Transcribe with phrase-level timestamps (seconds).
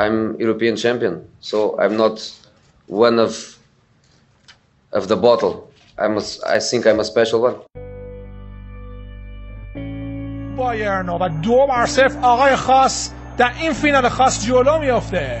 [0.00, 2.16] I'm European champion, so I'm not
[2.86, 3.58] one of
[4.92, 5.70] of the bottle.
[5.98, 7.56] I'm a, I think I'm a special one.
[10.56, 15.40] بایرن و دو بر صفر آقای خاص در این فینال خاص جلو میافته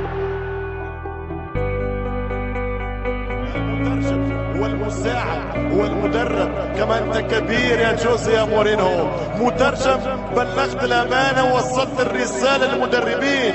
[4.61, 6.51] والمساعد والمدرب.
[6.77, 8.93] كما أنت كبير يا جوزي يا مورينو.
[9.41, 9.99] مترجم
[10.35, 13.53] بلغت الأمانة ووصلت الرسالة للمدربين.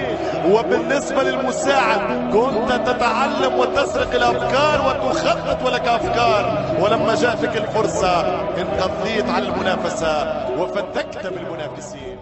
[0.52, 2.00] وبالنسبة للمساعد
[2.34, 6.42] كنت تتعلم وتسرق الأفكار وتخطط ولك أفكار.
[6.82, 8.14] ولما جاءتك الفرصة
[8.62, 10.12] انقضيت على المنافسة
[10.58, 12.18] وفتكت بالمنافسين.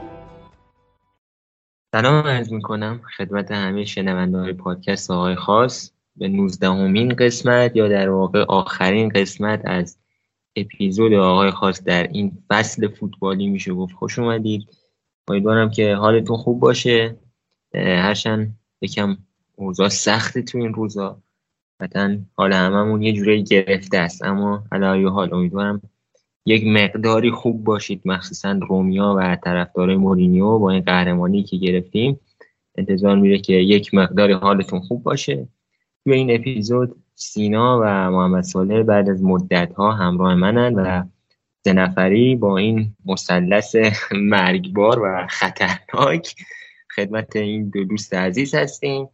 [1.95, 5.94] سلام عرض میکنم خدمت همه شنونده های پادکست آقای خاص.
[6.17, 9.99] به نوزدهمین قسمت یا در واقع آخرین قسمت از
[10.57, 14.69] اپیزود آقای خاص در این فصل فوتبالی میشه گفت خوش اومدید.
[15.29, 17.17] امیدوارم که حالتون خوب باشه.
[17.75, 19.17] هرچند یکم
[19.57, 21.23] اوضاع سخته تو این روزا.
[21.81, 24.25] قطعا حال هممون یه جوری گرفته است.
[24.25, 25.83] اما علایه حال امیدوارم
[26.47, 28.03] یک مقداری خوب باشید.
[28.05, 32.21] مخصوصا رومیا و طرفدار مورینیو با این قهرمانی که گرفتیم.
[32.75, 35.49] انتظار میره که یک مقداری حالتون خوب باشه.
[36.05, 41.05] توی این اپیزود سینا و محمد صالح بعد از مدت ها همراه منن و
[41.65, 43.77] سه نفری با این مثلث
[44.13, 46.35] مرگبار و خطرناک
[46.97, 49.09] خدمت این دو دوست عزیز هستیم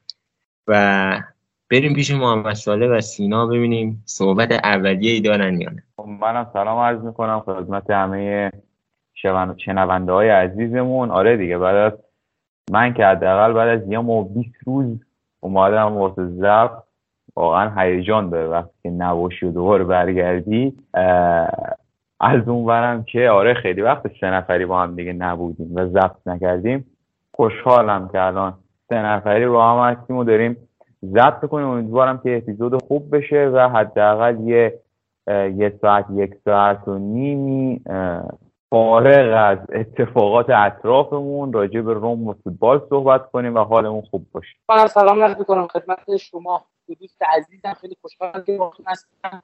[0.66, 1.22] و
[1.70, 5.83] بریم پیش محمد صالح و سینا ببینیم صحبت اولیه ای دارن یا نه.
[5.96, 8.50] خب، منم سلام عرض می‌کنم خدمت همه
[9.56, 11.11] شنونده های عزیزمون.
[11.11, 11.98] آره دیگه بعد از
[12.70, 14.98] من که حداقل بعد از یه ماه 20 روز
[15.40, 16.70] اومدم واسه زب
[17.36, 20.77] واقعا هیجان داره وقتی که نباشی و دوباره برگردی.
[22.20, 26.27] از اون برم که آره خیلی وقت سه نفری با هم دیگه نبودیم و ضبط
[26.27, 26.86] نکردیم.
[27.34, 28.55] خوشحالم که الان
[28.89, 30.56] سه نفری با هم هستیم و داریم
[31.05, 31.67] ضبط کنیم.
[31.67, 34.80] امیدوارم که اپیزود خوب بشه و حداقل یه
[35.57, 37.80] یه ساعت یک ساعت و نیمی
[38.70, 44.57] فارغ از اتفاقات اطرافمون راجع به روم و فوتبال صحبت کنیم و حالمون خوب باشه.
[44.69, 46.64] من سلام عرض می‌کنم خدمت شما.
[47.01, 49.42] دوست عزیزم خیلی خوشحالم که باهاتون هستم.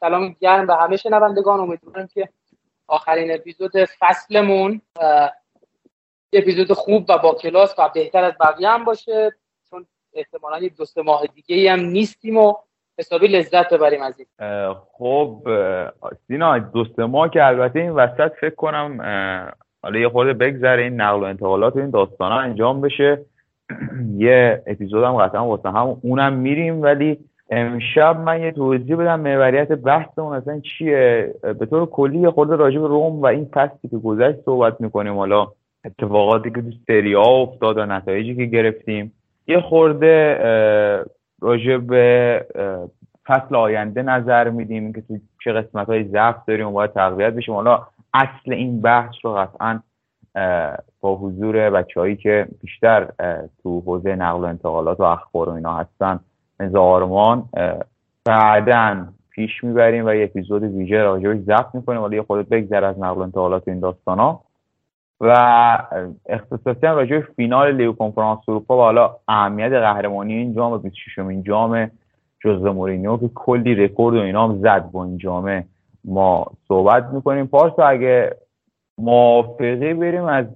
[0.00, 1.60] سلام گرم به همه شنوندگان.
[1.60, 2.28] امیدوارم که
[2.86, 4.80] آخرین اپیزود فصلمون
[6.32, 9.32] اپیزود خوب و با کلاس و بهتر از بقیه هم باشه.
[9.70, 12.54] چون احتمالا یک دو ماه دیگه هم نیستیم و
[12.98, 14.26] حسابی لذت ببریم از این
[14.92, 15.48] خب
[16.26, 19.00] سینا دو ماه که البته این وسط فکر کنم
[19.82, 23.18] حالا یه خورده بگذره این نقل و انتقالات و این داستان انجام بشه.
[24.16, 26.82] یه اپیزود هم قطعا واسه هم اونم میریم.
[26.82, 27.18] ولی
[27.50, 31.34] امشب من یه توضیح بدم محوریت بحثمون اصلا چیه.
[31.42, 35.16] به طور کلی یه خورده راجع به روم و این فصلی که گذشت صحبت می‌کنیم.
[35.16, 35.46] حالا
[35.84, 39.12] اتفاقاتی که تو سری ها افتاد و نتایجی که گرفتیم.
[39.46, 40.38] یه خورده
[41.40, 42.46] راجع به
[43.26, 47.54] فصل آینده نظر میدیم که تو چه قسمت های ضعف داریم و باید تقویت بشیم.
[47.54, 49.80] حالا اصل این بحث رو قطعا
[51.00, 53.08] با حضور بچههایی که بیشتر
[53.62, 56.20] تو حوزه نقل و انتقالات و اخبار و اینا هستن
[56.60, 57.48] مثل آرمان
[58.24, 62.02] بعدا پیش می‌بریم و یه اپیزود ویژه راجعش ضبط می‌کنیم.
[62.02, 64.38] ولی خودت بگذر از نقل و انتقالات این داستان
[65.20, 65.32] و
[66.26, 71.42] اختصاصی هم راجع فینال لیگ کنفرانس اروپا و حالا اهمیت قهرمانی این جام 26 این
[71.42, 71.90] جام
[72.44, 75.64] ژوزه مورینیو که کلی رکورد و اینا هم زد با این جامه
[76.04, 77.46] ما صحبت می‌کنیم.
[77.46, 78.36] پارسا اگه
[78.98, 80.46] موافقه بریم از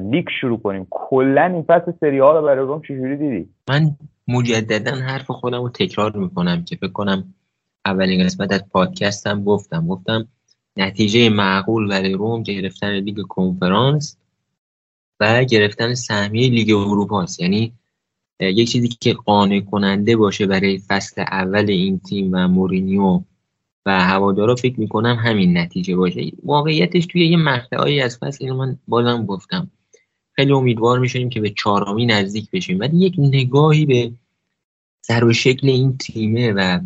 [0.00, 0.86] لیگ شروع کنیم.
[0.90, 3.90] کلا این فصل سری ها رو برای روم چجوری دیدی؟ من
[4.28, 7.24] مجددا حرف خودم رو تکرار می‌کنم که فکر کنم
[7.84, 9.86] اولین قسمت از پادکستم گفتم.
[9.86, 10.28] گفتم
[10.78, 14.16] نتیجه معقول برای روم گرفتن لیگ کنفرانس
[15.20, 17.40] و گرفتن سهمیه لیگ اروپا است.
[17.40, 17.72] یعنی
[18.40, 23.20] یک چیزی که قانع کننده باشه برای فصل اول این تیم و مورینیو
[23.86, 26.32] و هوادارا فکر می‌کنم همین نتیجه باشه.
[26.44, 29.70] واقعیتش توی یه مقطعی از فصل اینو من بازم گفتم.
[30.32, 32.80] خیلی امیدوار میشونیم که به چهارمی نزدیک بشیم.
[32.80, 34.12] ولی یک نگاهی به
[35.08, 36.80] سر و شکل این تیمه و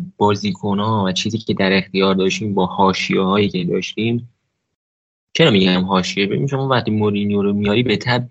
[0.63, 4.29] ها و چیزی که در اختیار داشتیم با حاشیه هایی که داشتیم
[5.33, 8.27] چرا میگم حاشیه؟ ببین شما وقتی مورینیو رو میاری به تب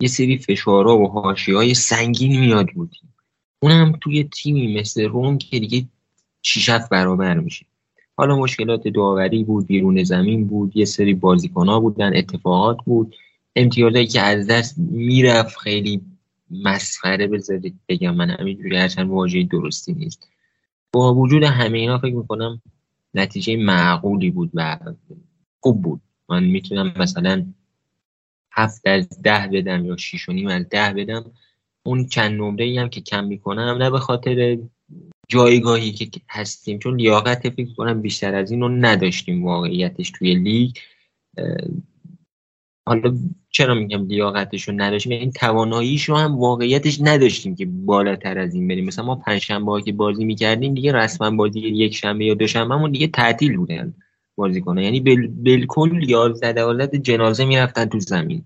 [0.00, 3.14] یه سری فشارها و حاشیه های سنگین میاد بودیم
[3.60, 5.84] اونم توی تیمی مثل روم که دیگه
[6.42, 7.66] شیشت برابر میشه.
[8.16, 13.14] حالا مشکلات داوری بود بیرون زمین بود یه سری بازیکن ها بودن اتفاقات بود.
[13.56, 16.00] امتیازایی که از دست می‌رفت خیلی
[16.52, 18.14] مسخره بذارید بگم.
[18.14, 20.28] من همینجوری هرچند واژه درستی نیست.
[20.92, 22.62] با وجود همه اینا فکر می‌کنم
[23.14, 24.78] نتیجه معقولی بود و
[25.60, 26.00] خوب بود.
[26.28, 27.46] من می‌تونم مثلا
[28.52, 31.24] هفت از ده بدم یا شیش و نیم از ده بدم.
[31.82, 34.58] اون چند نمره ای که کم می‌کنم نه به خاطر
[35.28, 40.76] جایگاهی که هستیم چون لیاقت فکر کنم بیشتر از این رو نداشتیم واقعیتش توی لیگ.
[42.86, 43.14] حالا
[43.50, 48.68] چرا میگم لیاقتش رو نداشتیم؟ این تواناییش رو هم واقعیتش نداشتیم که بالاتر از این
[48.68, 48.84] بریم.
[48.84, 53.56] مثلا ما پنجشنبه که بازی می‌کردیم دیگه رسما بازی یک شنبه یا دوشنبه دیگه تعطیل
[53.56, 53.94] بودن
[54.36, 58.44] کنه یعنی بالکل یازده دوازده جنازه می‌رفتن تو زمین.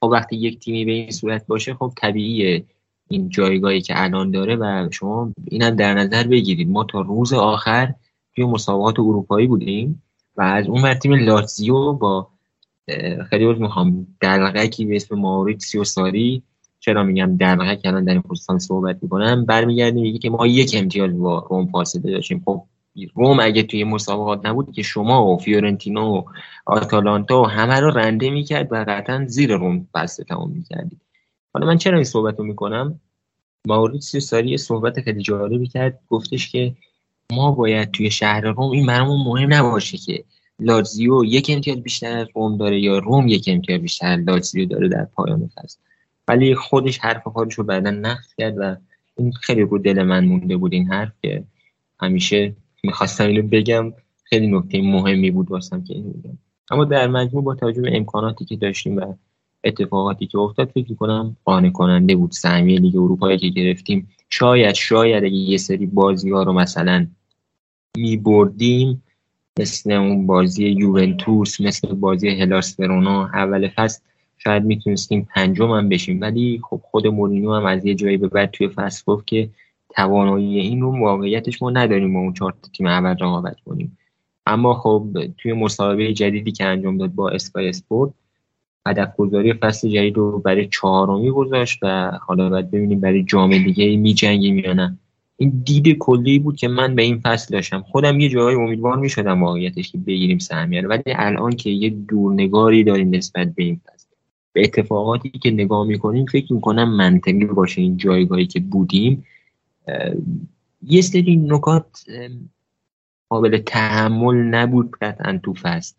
[0.00, 2.64] خب وقتی یک تیمی به این صورت باشه خب طبیعیه
[3.08, 6.68] این جایگاهی که الان داره و شما اینم در نظر بگیرید.
[6.68, 7.94] ما تا روز آخر
[8.34, 10.02] توی مسابقات اروپایی بودیم
[10.36, 12.28] و از اون تیم لاتزیو با
[13.30, 14.06] خیلی روز می‌خوام.
[14.20, 16.42] دلغکی به اسم ماوریتسیو ساری
[16.80, 19.44] چرا میگم دلغک؟ الان در این خصوصان صحبت می‌کنم.
[19.44, 22.42] برمیگردیم میگه که ما یک امتیاز با روم فاصله داشتیم.
[22.44, 22.62] خب
[23.14, 26.24] روم اگه توی مسابقات نبود که شما و فیورنتینا و
[26.66, 31.00] آتالانتا و همه رو رنده می‌کرد و قطعا زیر روم بسته تمام می‌کردید.
[31.54, 33.00] حالا من چرا این صحبت رو می‌کنم؟
[33.66, 36.00] ماوریتسیو ساری صحبت خیلی جالبی کرد.
[36.08, 36.74] گفتش که
[37.32, 40.24] ما باید توی شهر روم این برامون مهم نباشه که
[40.60, 44.88] لاتزیو یک امتیاز بیشتر از روم داره یا روم یک امتیاز بیشتر از لاتزیو داره
[44.88, 45.78] در پایان فصل.
[46.28, 48.76] ولی خودش حرف خودش رو بعدا نقد کرد و
[49.16, 51.44] این خیلی رو دل من مونده بود این حرف که
[52.00, 53.92] همیشه می‌خواستم اینو بگم.
[54.24, 56.38] خیلی نکته مهمی بود واسم که اینو بگم.
[56.70, 59.14] اما در مجموع با توجه به امکاناتی که داشتیم و
[59.64, 62.30] اتفاقاتی که افتاد فکر کنم قانع کننده بود.
[62.30, 67.06] سهمیه لیگ اروپایی که گرفتیم شاید شاید یه سری بازی ها رو مثلا
[67.96, 69.02] می بردیم
[69.60, 74.00] مثل اون بازی یوونتوس مثل بازی هلاس ورونا اول فصل
[74.38, 76.20] شاید می‌تونستیم پنجم هم بشیم.
[76.20, 79.50] ولی خب خود مورینیو هم از یه جایی به بعد توی فصل گفت که
[79.94, 83.98] توانایی این رو واقعیتش ما نداریم با اون چهار تیم اول رقابت کنیم.
[84.46, 85.06] اما خب
[85.38, 88.10] توی مسابقه جدیدی که انجام داد با اسپای اسپورت
[88.86, 93.96] هدف گذاری فصل جدید رو برای چهارمی گذاشت و حالا باید ببینیم برای جام دیگه
[93.96, 94.98] می جنگیم یا نه.
[95.40, 97.82] این دید کلی بود که من به این فصل داشتم.
[97.82, 102.84] خودم یه جایی امیدوار می شدم واقعیتش که بگیریم سهمیه ولی الان که یه دورنگاری
[102.84, 104.06] داریم نسبت به این فصل.
[104.52, 109.26] به اتفاقاتی که نگاه می‌کنیم فکر می‌کنم منطقی باشه این جایگاهی که بودیم.
[110.82, 112.04] یه سری نکات
[113.28, 115.94] قابل تحمل نبود قطعا تو فصل.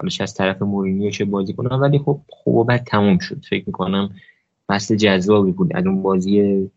[0.00, 3.44] حالا از طرف مورینیو چه بازی کنم ولی خب خوب بعد تموم شد.
[3.50, 4.10] فکر می‌کنم
[4.68, 5.76] فصل جذابی بود.
[5.76, 6.70] از اون بازی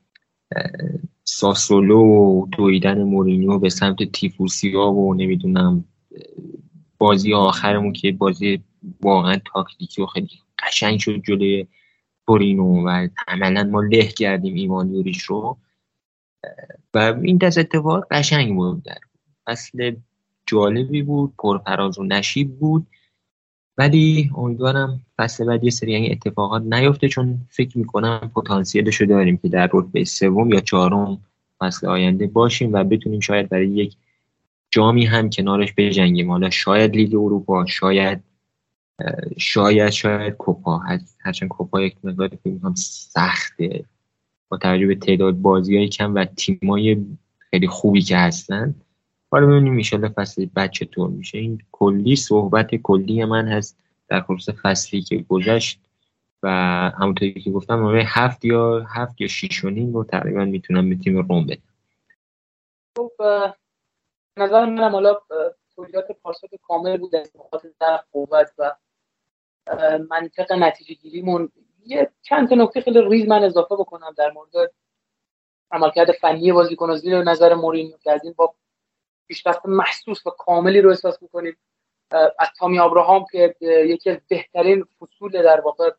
[1.28, 5.86] ساسولو و دویدن مورینیو به سمت تیفوسیا و نمی‌دونم
[6.98, 8.64] بازی آخرمون که بازی
[9.02, 10.30] واقعا تاکتیکی و خیلی
[10.60, 11.68] قشنگ شد جلوی
[12.28, 15.58] تورینو و عملا ما له کردیم ایمان یوریش رو.
[16.94, 18.84] و این دست اتفاق قشنگ بود.
[18.84, 18.98] در
[19.46, 19.96] فصل
[20.46, 22.88] جالبی بود پرفراز و نشیب بود.
[23.78, 29.38] ولی امیدوارم فصل بعد یه سری این اتفاقات نیفته چون فکر می‌کنم پتانسیلش رو داریم
[29.38, 31.22] که در رتبه سوم یا چهارم
[31.60, 33.96] فصل آینده باشیم و بتونیم شاید برای یک
[34.72, 36.32] جامی هم کنارش بجنگیم.
[36.32, 38.24] حالا شاید لیگ اروپا شاید
[39.38, 40.82] شاید شاید کوپا.
[41.20, 43.86] هرچند کوپا یک مقدار فکر سخته.
[44.50, 47.06] با توجه به تعداد بازی های کم و تیمای
[47.40, 48.76] خیلی خوبی که هستن
[49.36, 51.38] حالا ببینیم میشاله فصل بعد چطور میشه.
[51.38, 53.78] این کلی صحبت کلی من هست
[54.08, 55.80] در خصوص فصلی که گذشت
[56.44, 56.50] و
[57.00, 60.96] همونطوری که گفتم ما هفت یا هفت یا شیش و نیم رو تقریبا می‌تونم به
[60.96, 61.62] تیم روم بدم.
[62.98, 63.12] خب
[64.38, 65.18] نظر منم حالا
[65.76, 67.12] تولیدات پاسات کامل بود
[67.80, 68.76] در قوت و
[70.10, 71.52] منطق نتیجه گیریمون
[71.86, 74.74] یه چند تا نکته خیلی ریز من اضافه بکنم در مورد
[75.72, 78.54] عملکرد فنی بازیکن زیر نظر مورینیو که از این با
[79.28, 81.58] پیشرفت محسوس و کاملی رو احساس می‌کنیم.
[82.12, 85.92] از تامی آبراهام که یکی از بهترین فصول در واقع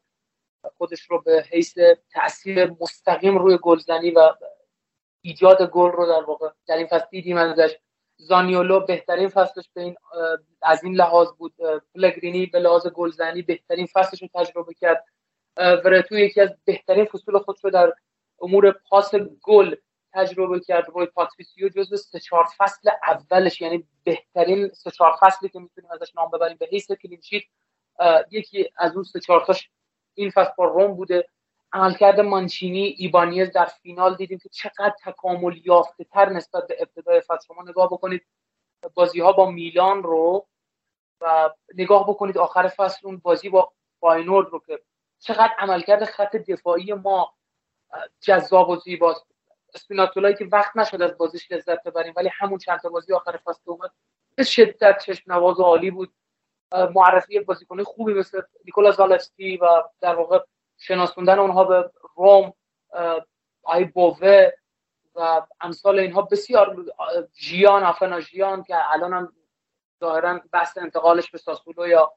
[0.76, 1.78] خودش رو به حیث
[2.12, 4.35] تاثیر مستقیم روی گلزنی و
[5.21, 7.76] ایجاد گل رو در واقع در این فصل دیدیم ازش.
[8.18, 9.97] زانیولو بهترین فصلش به این
[10.62, 11.54] از این لحاظ بود.
[11.95, 15.04] پلگرینی به لحاظ گلزنی بهترین فصلش رو تجربه کرد.
[15.56, 17.92] ورتوت یکی از بهترین فصول خودش رو در
[18.40, 19.75] امر پاس گل
[20.16, 25.58] تجربه کرد روی پاتریسیو جزو سه چهار فصل اولش یعنی بهترین سه چهار فصلی که
[25.58, 27.42] می‌تونیم ازش نام ببریم به حیث clean sheet
[28.30, 29.70] یکی از اون سه چهار تاش
[30.14, 31.28] این فصل با روم بوده.
[31.73, 37.46] عملکرد مانچینی ایبانیز در فینال دیدیم که چقدر تکامل یافته تر نسبت به ابتدای فصل.
[37.46, 38.26] شما نگاه بکنید
[38.94, 40.46] بازی ها با میلان رو
[41.20, 44.80] و نگاه بکنید آخر فصل اون بازی با فاینورد رو که
[45.18, 47.35] چقدر عملکرد خط دفاعی ما
[48.20, 49.36] جذاب و زیباست.
[49.76, 53.71] اسپیناتولایی که وقت نشد از بازیش لذت ببریم ولی همون چند تا بازی آخر فصل
[53.71, 53.90] اومد
[54.35, 56.12] به شدت چشم نواز و عالی بود.
[56.95, 59.66] معرفی بازیکن خوبی مثل نیکولا زالسکی و
[60.00, 60.38] در واقع
[60.78, 62.52] شناسوندن اونها به روم
[63.62, 64.50] آی بوه
[65.14, 66.85] و امثال اینها بسیار
[67.33, 69.33] جیان آفنا جیان که الان هم
[70.00, 72.12] ظاهرا بحث انتقالش به ساسولو یا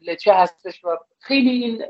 [0.00, 1.84] لچه هستش و خیلی این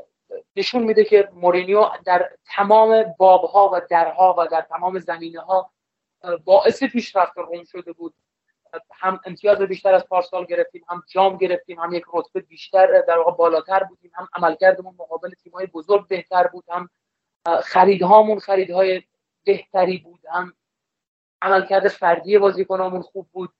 [0.55, 5.71] نشون میده که مورینیو در تمام بابها و درها و در تمام زمینه ها
[6.45, 8.13] باعث پیشرفت روم شده بود.
[8.93, 13.31] هم امتیاز بیشتر از پارسال گرفتیم هم جام گرفتیم هم یک رتبه بیشتر در واقع
[13.31, 16.89] بالاتر بودیم هم عملکردمون مقابل تیم‌های بزرگ بهتر بود هم
[17.63, 19.01] خریدهامون خریدهای
[19.43, 20.53] بهتری بود هم
[21.41, 23.53] عملکرد فردی بازیکنامون خوب بود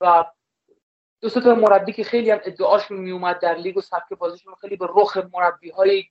[0.00, 0.24] و
[1.20, 4.86] دو تا مربی که خیلی هم ادعاشون میومد در لیگ و سبک بازیشون خیلی به
[4.88, 6.04] رخ مربی های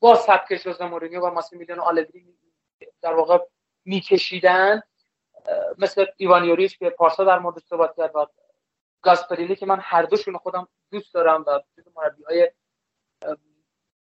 [0.00, 2.38] با سبک جوز مورینیو و ماسیمیلیانو آلگری
[3.02, 3.38] در واقع
[3.84, 4.82] میکشیدن.
[5.78, 8.26] مثل ایوان یوریش که پارسا در مورد صحبت کرد و
[9.02, 11.60] گاسپریلی که من هر دوشون خودم دوست دارم و
[11.96, 12.50] مربی های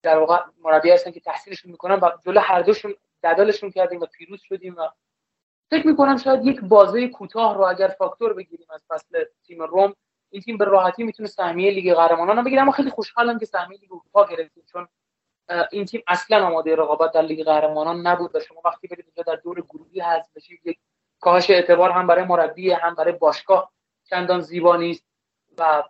[0.02, 4.40] در واقع مربی هستن که تحصیلشون می‌کنم و جلو هر دوشون ددالشون کردیم و پیروز
[4.42, 4.88] شدیم و
[5.70, 9.94] فکر می‌کنم شاید یک بازه کوتاه رو اگر فاکتور بگیریم از فصل تیم روم
[10.34, 13.92] این تیم به راحتی می‌تونه سهمیه لیگ قهرمانان بگیره اما خیلی خوشحالم که سهمیه لیگ
[13.92, 14.88] اروپا گرفتیم چون
[15.72, 19.40] این تیم اصلا آماده رقابت در لیگ قهرمانان نبود و شما وقتی برید اونجا در
[19.40, 20.78] دور گروهی هست بشید یک
[21.20, 23.72] کاهش اعتبار هم برای مربی هم برای باشگاه
[24.10, 25.04] چندان زیبا نیست
[25.58, 25.82] و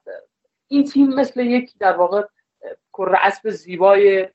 [0.68, 2.22] این تیم مثل یک در واقع
[2.92, 4.28] کره اسب زیبای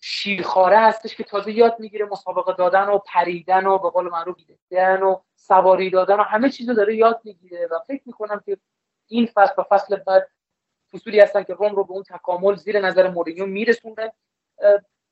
[0.00, 5.02] شیرخواره هستش که تازه یاد می‌گیره مسابقه دادن و پریدن و به قول معروف دیدن
[5.02, 8.58] و سواری دادن و همه چیزو داره یاد می‌گیره و فکر می‌کنم که
[9.08, 10.30] این فصل و فصل بعد
[10.92, 14.12] فصولی هستن که روم رو به اون تکامل زیر نظر مورینیو میرسونه.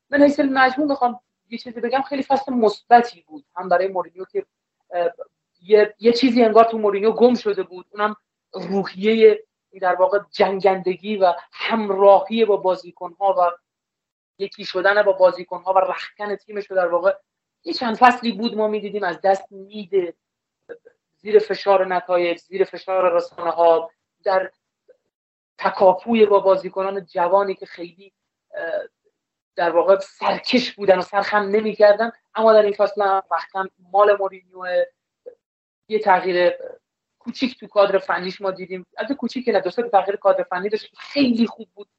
[0.09, 2.01] من حیث مجموع می‌خوام یه چیزی بگم.
[2.01, 3.45] خیلی فصل مثبتی بود.
[3.55, 4.45] هم برای مورینیو که
[5.61, 7.85] یه،, یه چیزی انگار تو مورینیو گم شده بود.
[7.91, 8.15] اونم
[8.53, 9.43] روحیه
[9.81, 13.57] در واقع جنگندگی و همراهی با بازیکنها و
[14.37, 17.13] یکی شدن با بازیکنها و رختکن تیمش رو در واقع
[17.63, 20.13] یه چند فصلی بود ما می‌دیدیم از دست میده.
[21.27, 23.91] زیر فشار نتایج زیر فشار رسانه ها
[24.23, 24.51] در
[25.57, 28.13] تکاپوی با بازیکنان جوانی که خیلی
[29.55, 32.11] در واقع سرکش بودن و سرخم نمی‌کردن.
[32.35, 33.01] اما در این فصل
[33.53, 34.85] هم مال مورینیو
[35.87, 36.53] یه تغییر
[37.19, 38.85] کوچیک تو کادر فنیش ما دیدیم.
[38.97, 40.91] از کوچیک نه دو تغییر کادر فنی داشت.
[40.97, 41.89] خیلی خوب بود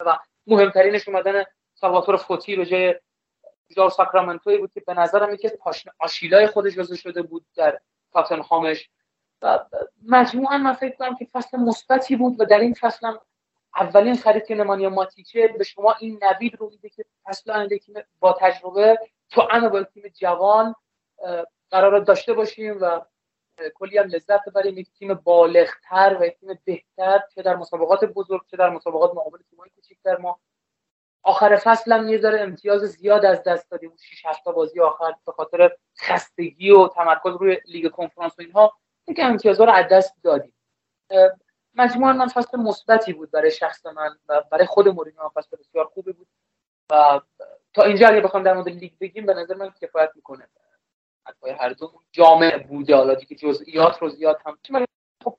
[0.00, 1.44] و مهمترینش اومدن
[1.74, 2.94] سالواتور فوتی به جای
[3.76, 5.50] جار ساکرامنتوی بود که به نظرم یکی
[5.98, 7.80] آشیلای خودش جزو شده بود در
[8.14, 8.90] هامش
[9.42, 9.58] و
[10.06, 13.20] مجموعا من فکر کنم که فصل مثبتی بود و در این فصل هم
[13.76, 17.94] اولین خرید که نمانیا ماتیچه به شما این نوید رو میده که فصل آینده تیم
[18.20, 18.98] با تجربه
[19.30, 20.74] تو با تیم جوان
[21.70, 23.00] قرار داشته باشیم و
[23.74, 24.78] کلی هم لذت ببریم.
[24.78, 29.70] یک تیم بالغتر و تیم بهتر چه در مسابقات بزرگ چه در مسابقات مقابل تیم‌های
[29.70, 30.40] کوچیک‌تر ما
[31.22, 33.96] آخر فصل هم یه ذره امتیاز زیاد از دست دادیم.
[34.00, 38.72] 6 7 بازی آخر به خاطر خستگی و تمرکز روی لیگ کنفرانس و اینها
[39.16, 40.54] که امتیازها رو از دست دادیم.
[41.74, 46.12] مجموعا من فصل مثبتی بود برای شخص من و برای خود مورینیو فصل بسیار خوبی
[46.12, 46.28] بود.
[46.92, 47.20] و
[47.74, 50.48] تا اینجا اگه بخوام در مورد لیگ بگیم به نظر من کفایت می‌کنه.
[51.26, 52.96] حتی هر دو جامع بوده.
[52.96, 54.58] حالا دیگه جزئیات رو زیاد هم
[55.24, 55.38] خب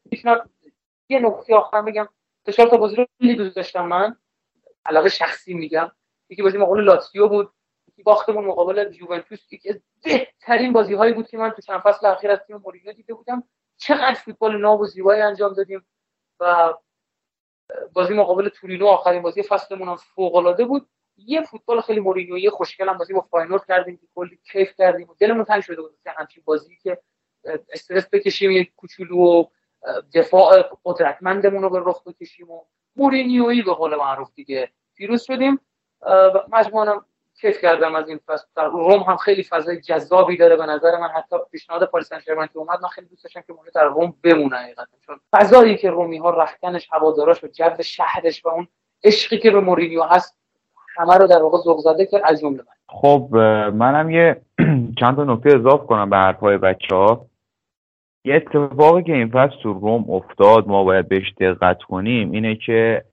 [1.09, 2.09] یه نکته آخر بگم.
[2.45, 4.17] تا تا بازی رو دوست داشتم من.
[4.85, 5.91] علاقه شخصی میگم.
[6.29, 7.53] یکی بازی مقابل لاتسیو بود
[7.87, 9.53] یکی باختمون مقابل یوونتوس.
[9.53, 12.93] یکی از بهترین بازی هایی بود که من تو چند فصل اخیر از تیم مورینیو
[12.93, 13.43] دیده بودم.
[13.77, 15.85] چقدر فوتبال ناب و زیبایی انجام دادیم
[16.39, 16.73] و
[17.93, 20.89] بازی مقابل تورینو آخرین بازی فصلمون هم فوق العاده بود.
[21.17, 25.15] یه فوتبال خیلی مورینیویی خوشگل هم بازی با فاینورد کردیم که کلی کیف کردیم و
[25.19, 25.97] دلمون تنگ شده بود.
[26.03, 27.01] که همچین بازی که
[27.69, 29.45] استرس بکشیم یک کوچولو و
[30.13, 32.65] دفاع قدرتمندمون رو به رخ بکشیم و
[32.99, 34.69] مورینیویی به قول معروف دیگه.
[34.95, 35.59] پیروز شدیم
[36.51, 37.01] مجموعا
[37.41, 41.07] کیف کردم از این فصل روم هم خیلی فضای جذابی داره به نظر من.
[41.07, 44.55] حتی پیشنهاد پاری سن که اومد من خیلی دوست داشتم که مورینیو در روم بمونه
[44.55, 44.97] حقیقتا.
[45.05, 48.67] چون فضایی که رومی ها ریختنش هواداراش و جو شهرش و اون
[49.03, 50.39] عشقی که به مورینیو هست
[50.97, 52.97] همه رو در واقع ذوق زده کرد از جمله من.
[52.99, 53.29] خب
[53.73, 54.41] منم یه
[54.99, 57.25] چند تا نکته اضافه کنم به حرفای بچه ها
[58.25, 63.03] یه اتفاقی که این فصل تو روم افتاد ما باید بهش دقت کنیم اینه که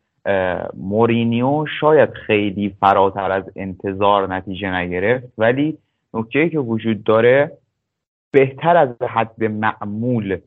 [0.74, 5.78] مورینیو شاید خیلی فراتر از انتظار نتیجه نگرفت ولی
[6.14, 7.52] نکته که وجود داره
[8.30, 10.38] بهتر از حد معمول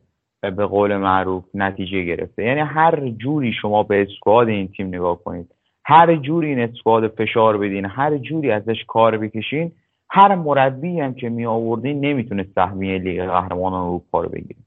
[0.42, 2.44] به قول معروف نتیجه گرفته.
[2.44, 7.58] یعنی هر جوری شما به اسکواد این تیم نگاه کنید هر جوری این اسکواد فشار
[7.58, 9.72] بدین هر جوری ازش کار بکشین
[10.10, 14.60] هر مربی هم که می آوردین نمی‌تونه سهمیه لیگ قهرمانان اروپا رو بگیره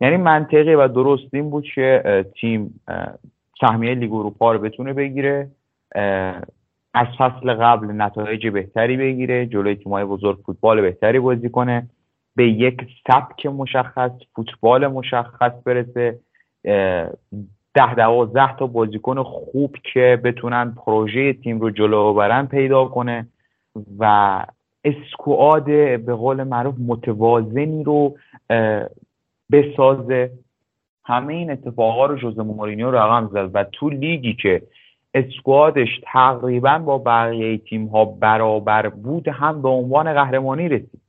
[0.00, 2.80] یعنی منطقی و درست این بود که تیم
[3.60, 5.50] سهمیه لیگ اروپا رو بتونه بگیره
[6.94, 11.88] از فصل قبل نتایج بهتری بگیره جلوی تیم‌های بزرگ فوتبال بهتری بازی کنه
[12.36, 16.18] به یک سبک مشخص فوتبال مشخص برسه
[17.74, 23.26] ده دوازده تا بازیکن خوب که بتونن پروژه تیم رو جلو ببرن پیدا کنه
[23.98, 24.44] و
[24.84, 25.64] اسکواد
[26.00, 28.16] به قول معروف متوازنی رو
[29.52, 30.30] بسازه.
[31.04, 34.62] همه این اتفاقا رو جوز مورینیو رقم زد و تو لیگی که
[35.14, 41.00] اسکوادش تقریبا با بقیه تیم ها برابر بود هم به عنوان قهرمانی رسید.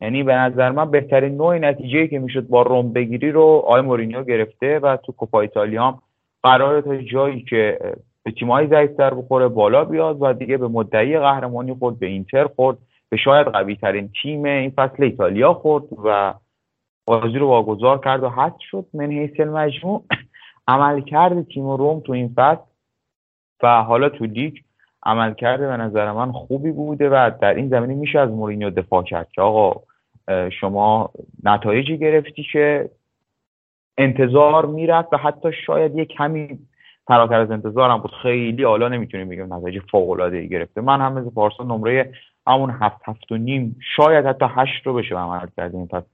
[0.00, 4.24] یعنی به نظر من بهترین نوع نتیجه که می‌شد با روم بگیری رو آی مورینیو
[4.24, 5.98] گرفته و تو کوپا ایتالیا هم
[6.42, 7.78] قرار تا جایی که
[8.22, 12.78] به تیمایی ضعیفتر بخوره بالا بیاد و دیگه به مدعی قهرمانی خورد به اینتر خورد.
[13.10, 16.34] به شاید قوی ترین تیم این فصل ایتالیا خورد و
[17.06, 20.04] بازی رو واگذار کرد و حد شد من حیث مجموع
[20.68, 22.62] عمل کرد تیم روم تو این فصل
[23.62, 24.56] و حالا تو لیگ
[25.02, 29.02] عمل کرده به نظر من خوبی بوده و در این زمینه میشه از مورینیو دفاع
[29.02, 29.82] کرد که آقا
[30.60, 31.10] شما
[31.44, 32.90] نتایجی گرفتی که
[33.98, 36.58] انتظار می‌رفت و حتی شاید یک کمی
[37.06, 38.10] فراتر از انتظارم بود.
[38.22, 40.80] خیلی حالا نمی‌تونیم بگیم نتایج فوق العاده ای گرفته.
[40.80, 42.12] من هم مثل پارسا نمره
[42.50, 46.04] همون هفت هفت و نیم شاید حتی هشت رو به عملکرد این فصل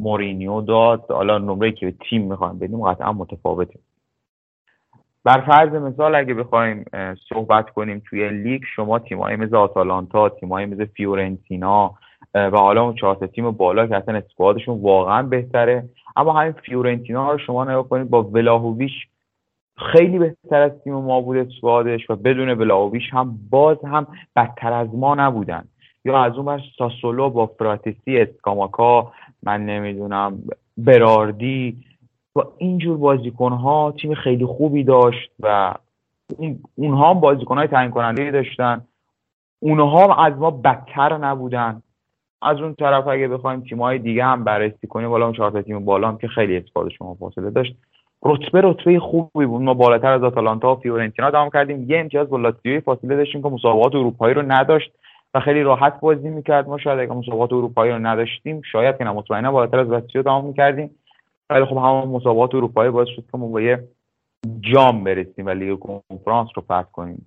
[0.00, 1.10] مورینیو داد.
[1.10, 3.78] حالا نمره که به تیم می‌خوایم بدیم قطعا متفاوته.
[5.24, 6.84] بر فرض مثال اگه بخوایم
[7.28, 11.94] صحبت کنیم توی لیگ شما تیمایی مثل آتالانتا تیمایی مثل فیورنتینا
[12.34, 15.88] و حالا اون چهار تیم بالا که اصلا اسکوادشون واقعا بهتره.
[16.16, 18.92] اما همین فیورنتینا رو شما نگاه کنید با ولاهویش
[19.78, 24.94] خیلی بهتر از تیم ما بود اسکوادش و بدون ولاهویش هم باز هم بدتر از
[24.94, 25.64] ما نبودن.
[26.04, 29.12] یا از اون بر ساسولو با فراتسی اسکاماکا
[29.42, 30.38] من نمی‌دونم
[30.76, 31.84] براردی
[32.36, 35.74] و اینجور بازیکن ها تیم خیلی خوبی داشت و
[36.76, 38.84] اونها هم بازیکن های تعیین کننده داشتن.
[39.60, 41.82] اونها هم از ما بدتر نبودن.
[42.42, 46.08] از اون طرف اگه بخوایم تیم‌های دیگه هم بررسی کنیم بالا اون چهار تیم بالا
[46.08, 47.76] هم که خیلی اسکواد شما فاصله داشت.
[48.24, 49.62] رتبه رتبه خوبی بود.
[49.62, 51.90] ما بالاتر از آتالانتا و فیورنتینا دام کردیم.
[51.90, 54.92] یه امتیاز با لاتزیو فاصله داشتیم که مسابقات اروپایی رو نداشت
[55.34, 56.68] و خیلی راحت بازی می‌کرد.
[56.68, 60.90] ما شاید اگه مسابقات اروپایی رو نداشتیم شاید که نه بالاتر از لاتزیو دام می‌کردیم.
[61.50, 63.84] ولی خب همون مسابقات اروپایی باعث شد که ما با یه
[64.60, 67.26] جام برسیم و لیگ کنفرانس رو فتح کنیم.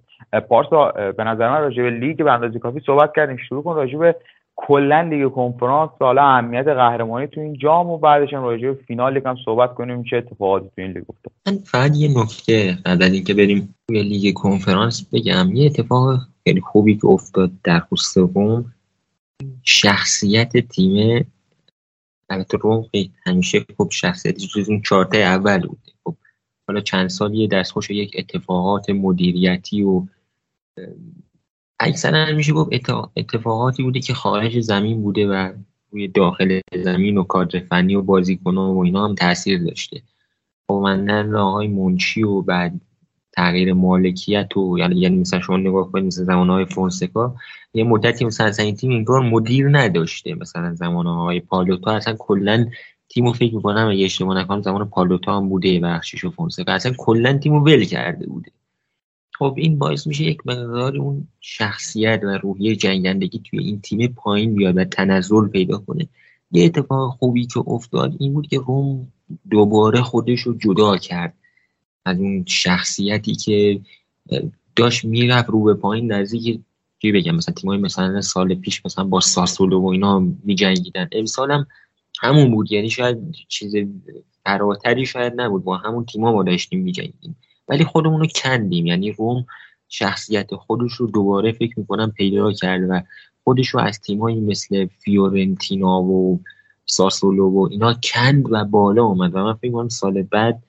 [0.50, 3.38] پارسا به نظر من راجع به لیگ به اندازه کافی صحبت کردیم.
[3.38, 4.16] شروع کن راجع به
[4.68, 9.18] کلا لیگ کنفرانس حالا اهمیت قهرمانی تو این جام و بعدش هم راجع به فینال
[9.18, 11.34] یکم صحبت کنیم چه اتفاقاتی تو این لیگ افتاد.
[11.48, 16.98] من فقط یه نکته قبل اینکه بریم توی لیگ کنفرانس بگم یه اتفاق خیلی خوبی
[16.98, 17.82] که افتاد در
[18.16, 18.74] روم
[19.64, 21.26] شخصیت تیم
[22.30, 22.86] البته روم
[23.26, 26.16] همیشه خوب شخصیتی جز اون چارته اول بوده خب
[26.68, 30.04] حالا چند سال یه دستخوش یک اتفاقات مدیریتی و
[31.80, 32.70] اکثرا میشه گفت
[33.16, 35.52] اتفاقاتی بوده که خارج زمین بوده و
[35.92, 40.02] روی داخل زمین و کادر فنی و بازیکنان و اینا هم تاثیر داشته.
[40.68, 42.82] خب من آقای منشی و بعد
[43.32, 47.36] تغییر مالکیت و یعنی یعنی مثلا شما نگاه کنید مثل زمان های فونسکا
[47.74, 50.34] یه مدتی مثلا این تیم انگار مدیر نداشته.
[50.34, 52.68] مثلا زمان های پالوتا اصلا کلا
[53.10, 56.72] تیمو فکر می‌کنم اگه اشتباه نکنم زمان پالوتا هم بوده بخشش و فونسکا.
[56.72, 58.52] اصلا کلا تیمو ول کرده بوده.
[59.40, 64.56] خب این باعث میشه یک مقدار اون شخصیت و روحیه جنگندگی توی این تیم پایین
[64.56, 66.08] بیاد و تنزل پیدا کنه.
[66.52, 69.12] یه اتفاق خوبی که افتاد این بود که روم
[69.50, 71.34] دوباره خودش رو جدا کرد
[72.06, 73.82] از اون شخصیتی که
[74.76, 76.62] داشت می‌رفت رو به پایین نزدیک
[77.02, 81.10] چی بگم مثلا تیمای مثلا سال پیش مثلا با ساسولو و اینا میجنگیدن.
[81.12, 81.68] امسال هم
[82.22, 83.76] همون بود یعنی شاید چیز
[84.46, 85.64] فراتری شاید نبود.
[85.64, 87.36] با همون تیما ما داشتیم میجنگیدیم.
[87.70, 88.86] ولی خودمون رو کندیم.
[88.86, 89.46] یعنی روم
[89.90, 93.02] شخصیت خودش رو دوباره فکر می‌کنم پیدا کرد و
[93.44, 96.40] خودش رو از تیمایی مثل فیورنتینا و
[96.86, 99.36] ساسولو و اینا کند و بالا اومد.
[99.36, 100.64] و من فکر کنم سال بعد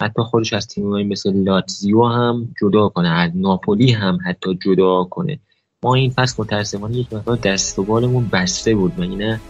[0.00, 3.08] حتی خودش از تیمایی مثل لاتزیو هم جدا کنه.
[3.08, 5.38] از ناپولی هم حتی جدا کنه.
[5.82, 8.98] ما این فصل متاسفانه یک مقدار دست و بالمون بسته بود.
[8.98, 9.40] و اینه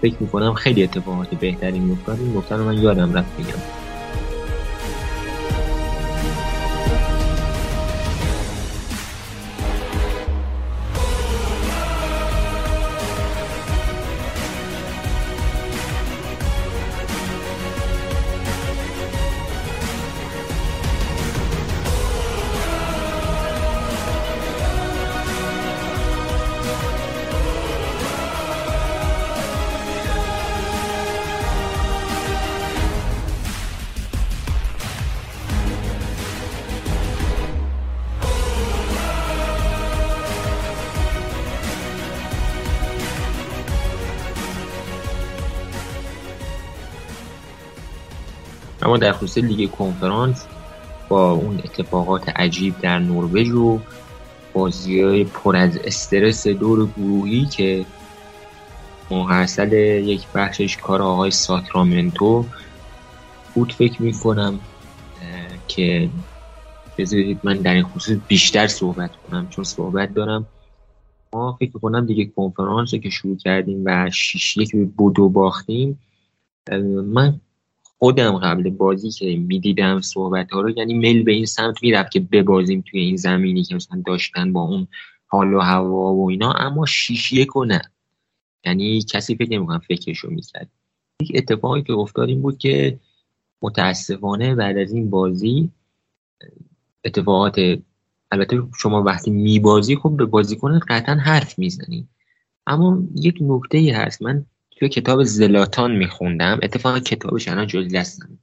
[0.00, 3.87] فکر می‌کنم خیلی اتفاقات بهتری میفتاد این نکته من یادم رفت بگم.
[48.88, 50.46] اما در خصوص لیگ کنفرانس
[51.08, 53.80] با اون اتفاقات عجیب در نروژ و
[54.52, 57.84] بازی های پر از استرس دور گروهی که
[59.10, 62.44] محصل یک بخشش کار آقای ساکرامنتو
[63.54, 64.60] بود فکر می‌کنم
[65.68, 66.10] که
[66.98, 70.46] بذارید من در این خصوص بیشتر صحبت کنم چون صحبت دارم.
[71.32, 75.98] ما فکر کنم دیگه کنفرانس که شروع کردیم و شیش یک بودو باختیم
[77.04, 77.40] من
[77.98, 82.20] خودم قبل بازی که می‌دیدم صحبت ها رو یعنی میل به این سمت می‌رفت که
[82.20, 84.88] ببازیم توی این زمینی که مثلا داشتن با اون
[85.26, 87.82] حال و هوا و اینا اما شیش یک نه.
[88.64, 90.70] یعنی کسی فکر نمی‌کنم فکرشو می‌کرد.
[91.22, 93.00] یک اتفاقی که افتاد این بود که
[93.62, 95.70] متاسفانه بعد از این بازی
[97.04, 97.60] اتفاقات
[98.30, 102.08] البته شما وقتی میبازی خب به بازیکن قطعا حرف می‌زنی.
[102.66, 104.22] اما یک نکته ای هست.
[104.22, 104.46] من
[104.78, 106.60] توی کتاب زلاتان میخوندم.
[106.62, 108.38] اتفاقا کتابش الان جلوی دستم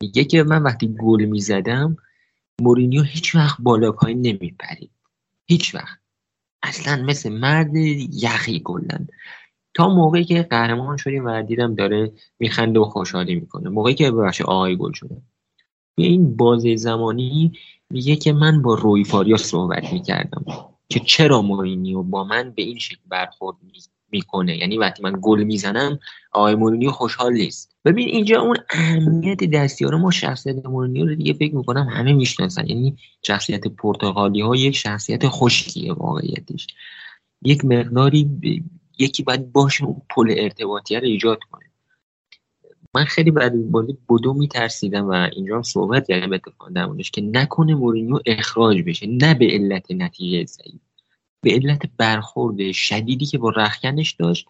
[0.00, 1.96] میگه که من وقتی گل می‌زدم
[2.60, 4.90] مورینیو هیچ وقت بالا پایین نمیپرید.
[5.46, 5.98] هیچ وقت.
[6.62, 9.08] اصلا مثل مرد یخی گلن
[9.74, 13.68] تا موقعی که قهرمان شدیم و دیدم داره میخنده و خوشحالی می‌کنه.
[13.68, 15.16] موقعی که ببخش آقای گل شده.
[15.94, 17.52] این بازه زمانی
[17.90, 20.44] میگه که من با روی فاریا صحبت می‌کردم
[20.88, 23.56] که چرا مورینیو با من به این شکل برخورد
[24.14, 24.56] می‌کنه.
[24.56, 25.98] یعنی وقتی من گل می‌زنم
[26.32, 27.76] آقای مورینیو خوشحال نیست.
[27.84, 32.66] ببین اینجا اون اهمیت دستیار ما شخصیت مورینیو رو دیگه فکر می‌کنم همه می‌شناسن.
[32.66, 36.66] یعنی شخصیت پرتغالی ها یک شخصیت خشکیه واقعیتش.
[37.42, 38.30] یک مقداری
[38.98, 41.64] یکی باید باشه اون پل ارتباطی رو ایجاد کنه.
[42.94, 47.74] من خیلی بعد بازی بدو میترسیدم و اینجا هم صحبت کردم اتفاقا در که نکنه
[47.74, 49.06] مورینیو اخراج بشه.
[49.06, 50.80] نه به علت نتیجه ضعیف.
[51.44, 54.46] به علت برخورد شدیدی که با رخکنش داشت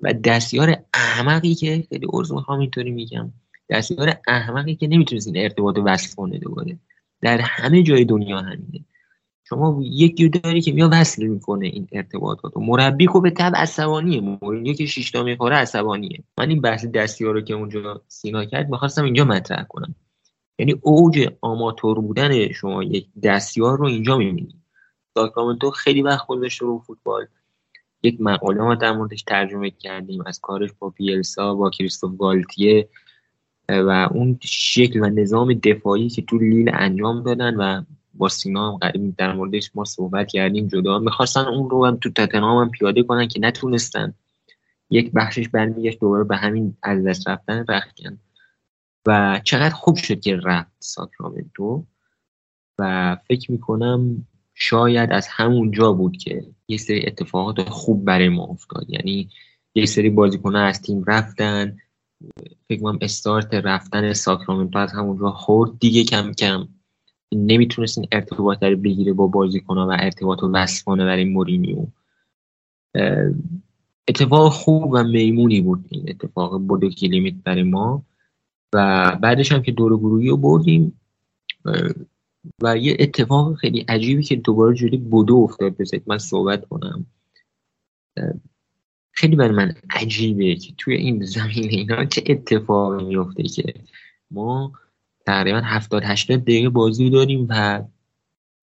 [0.00, 3.32] و دستیار احمقی که خیلی عرض می‌خوام اینطوری میگم
[3.70, 6.78] دستیار احمقی که نمی‌تونست این ارتباط وصل کنه دوباره.
[7.20, 8.84] در همه جای دنیا همینه.
[9.48, 14.20] شما یکی داری که میاد وصل می‌کنه این ارتباطات و مربی به تب عصبانیه.
[14.20, 16.18] مورینیو که شیشتا می‌خوره عصبانیه.
[16.38, 19.94] من این بحث دستیار رو که اونجا سینا کرد می‌خواستم اینجا مطرح کنم.
[20.58, 24.63] یعنی اوج آماتور بودن شما یک دستیار رو اینجا می‌بینید
[25.14, 27.26] ساکرامنتو خیلی وقت گذاشته رو فوتبال.
[28.02, 32.88] یک مقاله ما در موردش ترجمه کردیم از کارش با بیلسا با کریستوف گالتیه
[33.68, 37.82] و اون شکل و نظام دفاعی که تو لیل انجام دادن و
[38.14, 42.64] با سینا هم در موردش ما صحبت کردیم جدا می‌خواستن اون رو هم تو تتنام
[42.64, 44.14] هم پیاده کنن که نتونستن.
[44.90, 48.18] یک بخشش برمیگشت دوباره به همین از دست رفتن رختکن
[49.06, 51.84] و چقدر خوب شد که رفت ساکرامنتو.
[52.78, 58.44] و فکر می‌کنم شاید از همون جا بود که یه سری اتفاقات خوب برای ما
[58.44, 58.90] افتاد.
[58.90, 59.28] یعنی
[59.74, 61.76] یه سری بازیکنان از تیم رفتن
[62.68, 65.78] فکر کنم استارت رفتن ساکرامنتو از همونجا خورد.
[65.78, 66.68] دیگه کم کم
[67.32, 71.86] نمی‌تونست این ارتباط رو بگیره با بازیکنان و ارتباط رو وصل کنه برای مورینیو.
[74.08, 78.02] اتفاق خوب و میمونی بود این اتفاق بودو کلیمیت برای ما.
[78.72, 81.00] و بعدش هم که دور گروهی رو بردیم
[82.62, 87.06] و یه اتفاق خیلی عجیبی که دوباره جوری بودو افتاد بذارید من صحبت کنم.
[89.12, 93.74] خیلی برای من عجیبه که توی این زمین اینا چه اتفاقی میفته که
[94.30, 94.72] ما
[95.26, 97.84] تقریبا 70 80 دقیقه بازی داریم و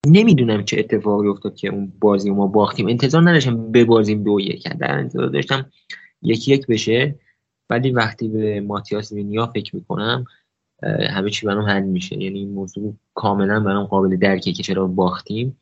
[0.07, 2.87] نمی‌دونم چه اتفاقی افتاد که اون بازی ما باختیم.
[2.87, 5.71] انتظار نداشتم ببازیم دو یک در انتظار داشتم
[6.21, 7.15] یکی یک بشه.
[7.69, 10.25] ولی وقتی به ماتیاس وینیا فکر می‌کنم
[10.83, 12.23] همه چی برام حل میشه.
[12.23, 15.57] یعنی این موضوع کاملا برام قابل درکه که چرا باختیم.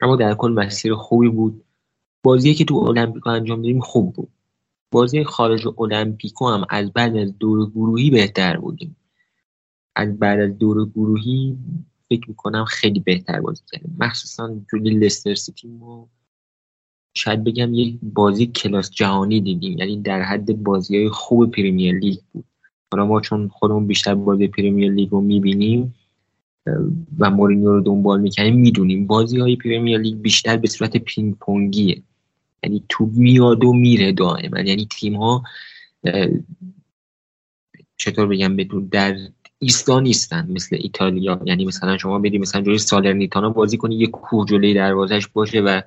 [0.00, 1.64] اما در کل مسیر خوبی بود.
[2.22, 4.28] بازی که تو المپیکو انجام دادیم خوب بود.
[4.90, 8.96] بازی خارج المپیکو هم از بعد از دور گروهی بهتر بودیم.
[9.96, 11.58] از بعد از دور گروهی
[12.08, 13.96] فکر می‌کنم خیلی بهتر بازی کردیم.
[14.00, 16.08] مخصوصا توی لستر سیتی ما
[17.16, 19.78] شاید بگم یک بازی کلاس جهانی دیدیم.
[19.78, 22.44] یعنی در حد بازی های خوب پریمیر لیگ بود.
[22.94, 25.94] حالا ما چون خودمون بیشتر بازی پریمیر لیگ رو می‌بینیم
[27.18, 32.02] و مورینیو رو دنبال می‌کنیم می‌دونیم بازی های پریمیر لیگ بیشتر به صورت پینگ پونگیه.
[32.62, 34.60] یعنی تو میاد و میره دائما.
[34.60, 35.42] یعنی تیم ها
[37.96, 39.16] چطور بگم بدون در
[39.58, 41.40] ایستا نیستن مثل ایتالیا.
[41.44, 45.80] یعنی مثلا شما برید مثلا جلوی سالرنیتانا بازی کنی یه کوه جلوی دروازش باشه و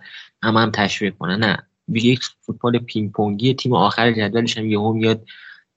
[0.43, 1.57] هم هم تشویق کنه نه.
[1.93, 5.25] یک فوتبال پینگ پونگی تیم آخر جدولش هم یهو میاد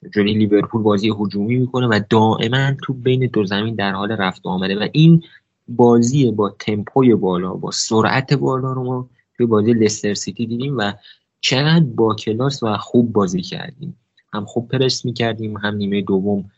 [0.09, 4.79] جلوی لیورپول بازی هجومی می‌کنه و دائما تو بین دو زمین در حال رفت آمده
[4.79, 5.23] و این
[5.67, 10.93] بازی با تمپوی بالا با سرعت بالا رو ما توی بازی لستر سیتی دیدیم و
[11.41, 13.97] چقدر با کلاس و خوب بازی کردیم.
[14.33, 16.51] هم خوب پرس می‌کردیم هم نیمه دوم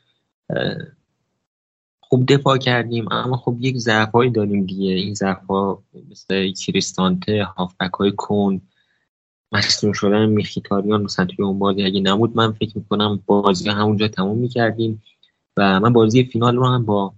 [1.99, 4.91] خوب دفاع کردیم اما خب یک ضعفهایی داریم دیگه.
[4.91, 8.61] این ضعفها مثل کریستانته هافبک های کن
[9.53, 14.37] مصدوم شدن میخیتاریان مثلا توی اون بازی اگه نبود من فکر می‌کنم بازی همونجا تموم
[14.37, 15.03] می‌کردیم
[15.57, 17.13] و من بازی فینال رو هم با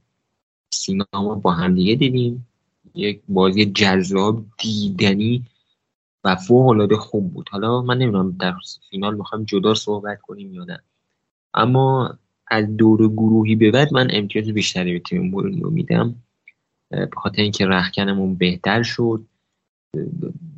[0.69, 2.47] سینما با همدیگه دیدیم.
[2.95, 5.43] یک بازی جذاب دیدنی
[6.23, 7.49] و فوق العاده خوب بود.
[7.49, 8.53] حالا من نمی‌دونم در
[8.89, 10.79] فینال می‌خوایم جدا صحبت کنیم یا نه.
[11.53, 12.17] اما
[12.47, 16.15] از دور گروهی به بعد من امتیاز بیشتری به تیم مورینیو میدم.
[16.89, 19.25] به خاطر اینکه رخکنمون بهتر شد.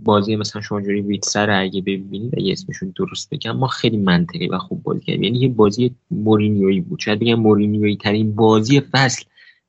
[0.04, 4.58] بازی مثلا شما جوری ویتسر اگه ببینید اگه اسمشون درست بگم ما خیلی منطقی و
[4.58, 5.24] خوب بازی کردیم.
[5.24, 7.00] یعنی یه بازی مورینیویی بود.
[7.00, 9.24] شاید بگم مورینیویی ترین بازی فصل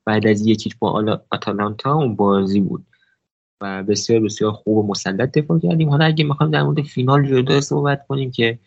[0.04, 2.85] بعد از یکیش با آتالانتا اون بازی بود.
[3.61, 5.90] و بسیار بسیار خوب و مسلط دفاع کردیم.
[5.90, 8.59] حالا اگه می‌خوایم در مورد فینال جدا صحبت کنیم که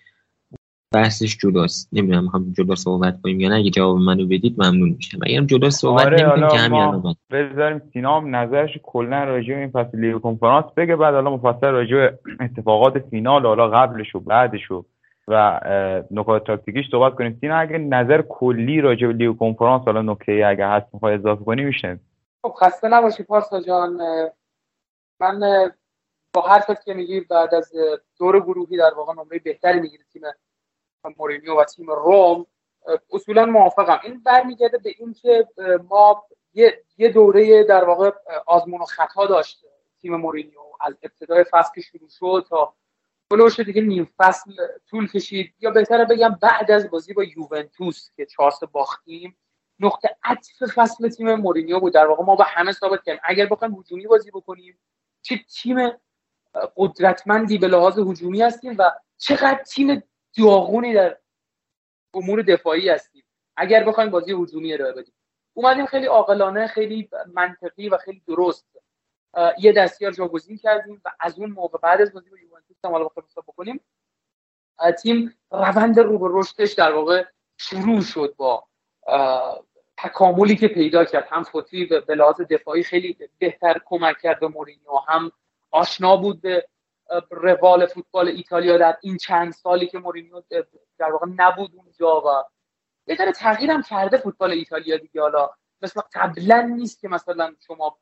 [0.93, 1.89] بحثش جداست.
[1.93, 3.55] نمی‌دونم می‌خوام جدا صحبت کنیم یا نه.
[3.55, 5.19] اگه جواب منو بدید ممنون میشم.
[5.23, 10.21] اگه جدا صحبت آره نمی‌کنیم که همین بذاریم سینام نظرش کلا راجع این فصل لیگ
[10.21, 10.95] کنفرانس بگه.
[10.95, 14.83] بعد حالا مفصل راجع اتفاقات فینال حالا قبلش و بعدش و
[16.11, 17.37] نکات تاکتیکیش صحبت کنیم.
[17.41, 21.63] سینا اگه نظر کلی راجع به لیگ کنفرانس حالا نکته اگه هست می‌خوای اضافه کنی
[21.63, 21.99] میشه
[22.43, 23.97] خب خسته نباشی پارسا جان.
[25.19, 25.39] من
[26.33, 27.71] با هر که میگی بعد از
[28.19, 30.21] دور گروهی در واقع نمره بهتری می‌گیره تیم
[31.17, 32.45] مورینیو و تیم روم
[33.11, 33.99] اصولا موافقم.
[34.03, 35.47] این برمیگرده به اینکه
[35.89, 38.11] ما یه, یه دوره در واقع
[38.45, 39.65] آزمون و خطا داشت
[40.01, 42.73] تیم مورینیو از ابتدای فصل که شروع شد تا
[43.31, 44.51] بلوش دیگه نیم فصل
[44.89, 45.53] طول کشید.
[45.59, 49.37] یا بهتره بگم بعد از بازی با یوونتوس که چهار باختیم
[49.79, 51.93] نقطه عطف فصل تیم مورینیو بود.
[51.93, 53.21] در واقع ما با همه ثابت کردیم.
[53.23, 54.79] اگر بخوایم هجومی بازی بکنیم
[55.21, 55.91] چه تیم
[56.77, 60.03] قدرتمندی به لحاظ هجومی هستیم و چقدر تیم
[60.37, 61.17] داغونی در
[62.13, 63.23] امور دفاعی هستیم.
[63.57, 65.13] اگر بخوایم بازی هجومی ارائه بدیم.
[65.53, 68.65] اومدیم خیلی عاقلانه خیلی منطقی و خیلی درست.
[69.59, 73.09] یه دستیار جاگزین کردیم و از اون موقع بعد از بازی با یوونتوس هم حالا
[73.47, 73.81] بکنیم
[75.01, 77.25] تیم روند رو به رشدش در واقع
[77.57, 78.67] شروع شد با
[79.97, 81.27] تکاملی که پیدا کرد.
[81.29, 85.31] هم فوتی به لحاظ دفاعی خیلی بهتر کمک کرد به مورینیو هم
[85.71, 86.67] آشنا بود به
[87.31, 90.41] روال فوتبال ایتالیا در این چند سالی که مورینیو
[90.97, 92.43] در واقع نبود اونجا و
[93.07, 95.21] یه ذره تغییر هم کرده فوتبال ایتالیا دیگه.
[95.21, 95.49] حالا
[95.81, 97.97] مثلا قبلا نیست که مثلا شما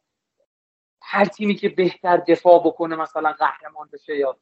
[1.02, 4.38] هر تیمی که بهتر دفاع بکنه مثلا قهرمان بشه یا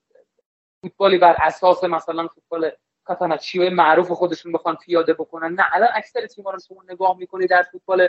[0.82, 2.71] فوتبالی بر اساس مثلا فوتبال
[3.03, 5.53] کاتاناچیو معروف خودشون بخوان پیاده بکنن.
[5.53, 8.08] نه الان اکثر تیم‌ها رو شما نگاه می‌کنید در فوتبال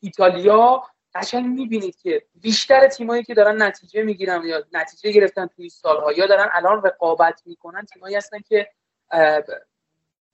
[0.00, 0.82] ایتالیا
[1.14, 6.26] قشنگ می‌بینید که بیشتر تیمایی که دارن نتیجه می‌گیرن یا نتیجه گرفتن توی سالها یا
[6.26, 8.70] دارن الان رقابت می‌کنن تیمایی هستن که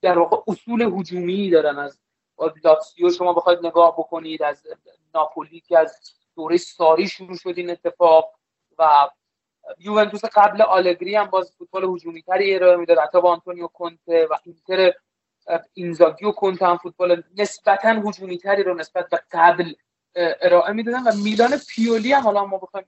[0.01, 1.79] در واقع اصول هجومی دارن.
[1.79, 1.99] از
[2.63, 4.67] لاتسیو شما بخواید نگاه بکنید از
[5.13, 5.99] ناپولی که از
[6.35, 8.33] دوره ساری شروع شد این اتفاق
[8.79, 9.09] و
[9.79, 12.97] یوونتوس قبل آلگری هم باز فوتبال هجومی تری ارائه می‌داد.
[12.99, 14.93] حتی با آنتونیو کونته و اینتر
[15.73, 19.73] اینزاگی و کونته هم فوتبال نسبتا هجومی تری رو نسبت به قبل
[20.15, 22.87] ارائه می‌دادن و میلان پیولی هم حالا ما بخوایم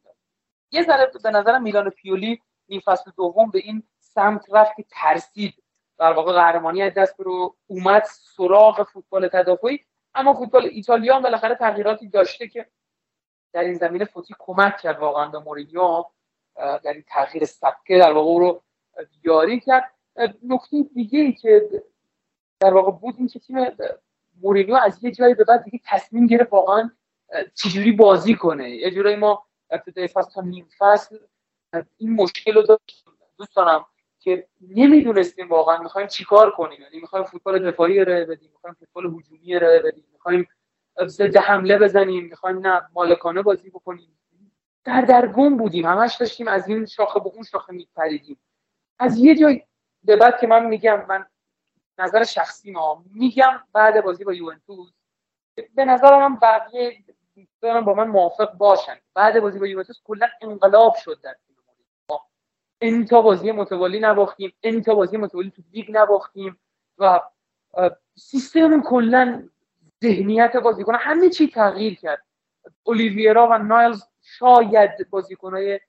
[0.72, 5.64] یه ذره به نظر میلان پیولی این فصل دوم به این سمت رفت که ترسید.
[6.00, 8.04] در واقع قهرمانی از دست رو اومد
[8.38, 9.80] سراغ فوتبال تدافعی.
[10.16, 12.66] اما فوتبال ایتالیا هم بالاخره تغییراتی داشته که
[13.54, 16.04] در این زمینه فوتی کمک کرد واقعا به مورینیو
[16.56, 18.64] در این تغییر سبکه در واقع رو
[19.24, 19.92] یاری کرد.
[20.44, 21.70] نکته دیگه ای که
[22.60, 23.58] در واقع بود این که تیم
[24.42, 26.92] مورینیو از یه جایی به بعد دیگه تصمیم گرفت واقعا
[27.54, 28.70] چجوری بازی کنه.
[28.70, 31.18] یه جورایی ما ابتدای فصل تا نیم فصل
[31.98, 33.06] این مشکل رو داشت.
[33.38, 33.86] دوست دارم
[34.20, 36.82] که نمی‌دونستیم واقعا می‌خوایم چیکار کنیم.
[36.82, 40.48] یعنی می‌خوایم فوتبال دفاعی ارائه بدیم می‌خوایم فوتبال هجومی ارائه بدیم می‌خوایم
[41.06, 44.20] ضد حمله بزنیم می‌خوایم نه مالکانه بازی بکنیم.
[44.84, 45.86] در درگم بودیم.
[45.86, 48.40] همش داشتیم از این شاخه به اون شاخه میپریدیم.
[49.00, 49.62] از یه جای
[50.04, 51.26] به بعد که من میگم من
[51.98, 54.92] نظر شخصی ما میگم بعد بازی با یوونتوس
[55.76, 57.04] به نظر من بقیه
[57.38, 58.96] دوستان با من موافق باشن.
[59.14, 61.58] بعد بازی با یوونتوس کلا انقلاب شد در تیم
[62.82, 66.60] این تا بازی متوالی نباختیم این تا بازی متوالی تو لیگ نباختیم
[66.98, 67.22] و
[68.16, 69.50] سیستم کلا
[70.04, 72.24] ذهنیت بازیکن همه چی تغییر کرد.
[72.84, 75.80] اولیویرا و نایلز شاید بازیکنهای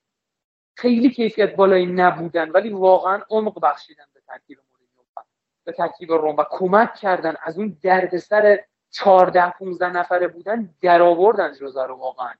[0.74, 5.24] خیلی کیفیت بالایی نبودن ولی واقعا عمق بخشیدن به ترکیب مورینیو
[5.64, 8.58] به ترکیب روم و کمک کردن از اون دردسر
[8.90, 12.32] 14 15 نفره بودن در آوردن جوزا رو واقعا.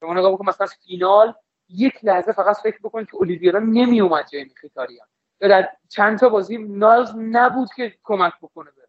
[0.00, 1.34] شما نگاه بکن مثلا فینال
[1.68, 5.06] یک لحظه فقط فکر بکنید که اولیویرا نمی اومد جای میخیتاریان
[5.40, 8.88] یا در چند تا بازی نالز نبود که کمک بکنه به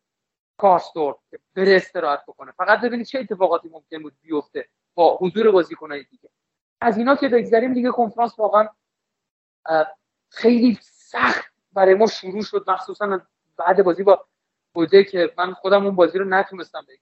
[0.58, 1.16] کارستور
[1.56, 2.52] بره استراحت بکنه.
[2.52, 6.30] فقط ببینید چه اتفاقاتی ممکن بود بیفته با حضور بازیکنای دیگه.
[6.82, 8.68] از اینا که بگذریم دیگه کنفرانس واقعا
[10.30, 13.22] خیلی سخت برای ما شروع شد مخصوصا
[13.58, 14.26] بعد بازی با
[14.78, 16.94] بوده که من خودم اون بازی رو نتونستم به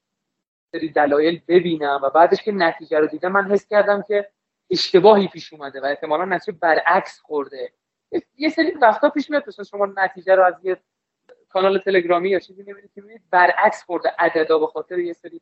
[0.71, 4.31] سری دلایل ببینم و بعدش که نتیجه رو دیدم من حس کردم که
[4.69, 7.73] اشتباهی پیش اومده و احتمالا نتیجه برعکس خورده.
[8.37, 10.77] یه سری وقتا پیش میاد شما نتیجه رو از یه
[11.49, 15.41] کانال تلگرامی یا چیزی نمی‌دید که ببینید برعکس خورده عددا به خاطر یه سری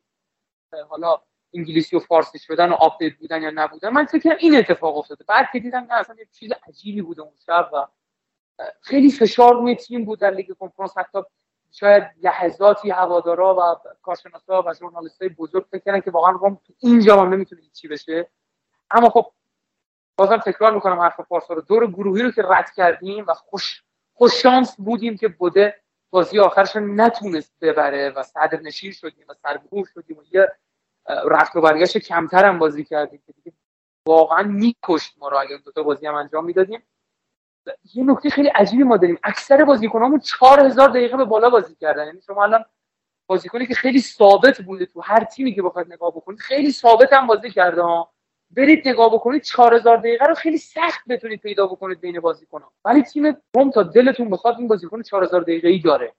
[0.88, 1.20] حالا
[1.54, 3.88] انگلیسی و فارسی شدن و آپدیت بودن یا نبودن.
[3.88, 5.24] من فکر این اتفاق افتاده.
[5.28, 7.86] بعد که دیدم نه اصلا یه چیز عجیبی بوده اون شب و
[8.80, 10.98] خیلی فشار روی تیم بود در لیگ کنفرانس.
[10.98, 11.18] حتی
[11.76, 17.34] شاید لحظاتی هوادارا و کارشناسا و ژورنالیستای بزرگ فکر کردن که واقعا روم اینجا هم
[17.34, 18.30] نمی‌تونه چی بشه.
[18.90, 19.32] اما خب
[20.16, 21.60] بازم تکرار می‌کنم حرف پارسا رو.
[21.60, 23.82] دور گروهی رو که رد کردیم و خوش
[24.14, 29.88] خوش شانس بودیم که بوده بازی آخرش نتونست ببره و صدر نشین شدیم و سرگروه
[29.94, 30.48] شدیم و یه
[31.24, 33.52] رفت و برگشت کمتر هم بازی کردیم که دیگه
[34.06, 36.82] واقعا میکشت ما رو اگر دو تا بازی هم انجام می‌دادیم.
[37.94, 39.18] یه نکته خیلی عجیبی ما داریم.
[39.24, 42.06] اکثر بازیکنامون 4000 دقیقه به بالا بازی کردن.
[42.06, 42.64] یعنی شما الان
[43.26, 47.26] بازیکنی که خیلی ثابت بوده تو هر تیمی که بخواید نگاه بکنید خیلی ثابت هم
[47.26, 48.10] بازی کرده ها.
[48.50, 52.72] برید نگاه بکنید 4000 دقیقه رو خیلی سخت بتونید پیدا بکنید بین بازیکن‌ها.
[52.84, 56.14] ولی تیم روم تا دلتون بخواد این بازیکن 4000 دقیقه‌ای داره.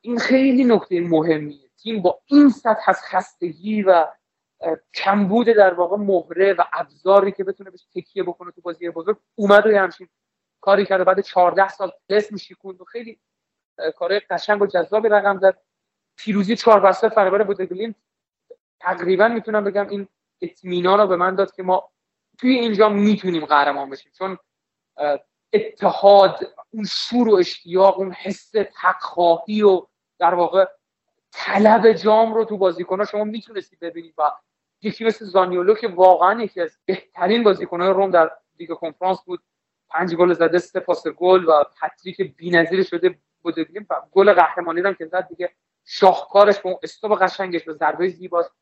[0.00, 1.68] این خیلی نکته مهمیه.
[1.82, 4.06] تیم با این سطح از خستگی و
[4.94, 9.66] کمبود در واقع مهره و ابزاری که بتونه بهش تکیه بکنه تو بازی بزرگ اومد
[9.66, 10.08] و همچین
[10.62, 11.04] کاری کرده.
[11.04, 13.20] بعد 14 سال پلس میشیکوند و خیلی
[13.96, 15.58] کارهای قشنگ و جذابی رقم زد.
[16.16, 17.94] پیروزی 4 بسته فریبر بودگلین
[18.80, 20.08] تقریبا می‌تونم بگم این
[20.40, 21.90] اطمینان رو به من داد که ما
[22.38, 24.12] توی اینجا می‌تونیم قهرمان بشیم.
[24.18, 24.38] چون
[25.52, 29.86] اتحاد اون شور و اشتیاق اون حس تقخواهی و
[30.18, 30.66] در واقع
[31.32, 34.32] طلب جام رو تو بازیکنها شما می‌تونستید ببینید و
[34.82, 39.42] یکی مثل زانیولو که واقعا یکی از بهترین بازیکنهای روم در لیگ کنفرانس بود.
[39.92, 45.06] پنج گل زده سه پاس گل و هتریک بی‌نظیر شده و گل قهرمانی رو که
[45.06, 45.50] زد دیگه
[45.84, 48.52] شاهکارش با استوب قشنگش به ضربه زیباست.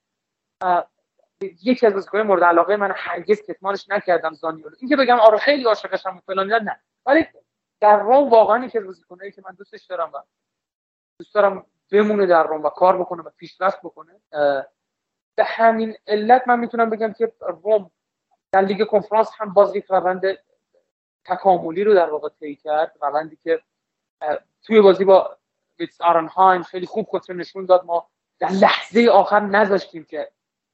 [1.41, 4.77] یکی از بازیکن‌های مورد علاقه من هرگز کتمانش نکردم زانیولو.
[4.81, 6.81] اینکه بگم آره خیلی عاشقشم و فلان نه.
[7.07, 7.27] ولی
[7.81, 10.19] در روم واقعا یکی از بازیکنایی که من دوستش دارم و
[11.19, 14.21] دوست دارم بمونه در روم و کار بکنه و پیشرفت بکنه
[15.37, 17.91] به همین علت من می‌تونم بگم که روم
[18.53, 20.25] در لیگ کنفرانس هم باز یک روند
[21.25, 23.63] تکاملی رو در واقع طی کرد روندی که
[24.63, 25.37] توی بازی با
[25.79, 27.85] ویتس آرنهایم خیلی خوب خودش نشون داد.
[27.85, 28.07] ما
[28.39, 30.31] در لحظه آخر نذاشتیم که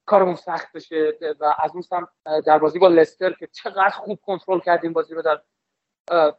[0.07, 2.09] کارمون سخت بشه و از اون هم
[2.41, 5.41] در بازی با لستر که چقدر خوب کنترل کردیم بازی رو در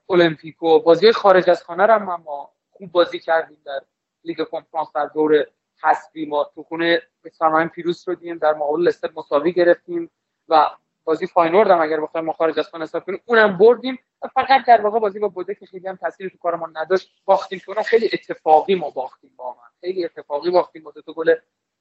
[0.09, 3.81] المپیکو بازی خارج از خانه هم ما خوب بازی کردیم در
[4.23, 5.45] لیگ کنفرانس در دور
[5.83, 6.25] حذفی.
[6.25, 7.01] ما تو خونه
[7.73, 10.11] پیروز شدیم در مقابل لستر مساوی گرفتیم
[10.49, 10.69] و
[11.07, 13.21] بازی فاینورد هم اگر بخوایم ما خارج از حساب کنیم.
[13.25, 13.99] اونم بردیم.
[14.33, 17.83] فقط در واقع بازی با بوده که خیلی هم تاثیری تو کارمون نداشت باختیم که
[17.83, 21.35] خیلی اتفاقی ما باختیم با من خیلی اتفاقی باختیم با تو گل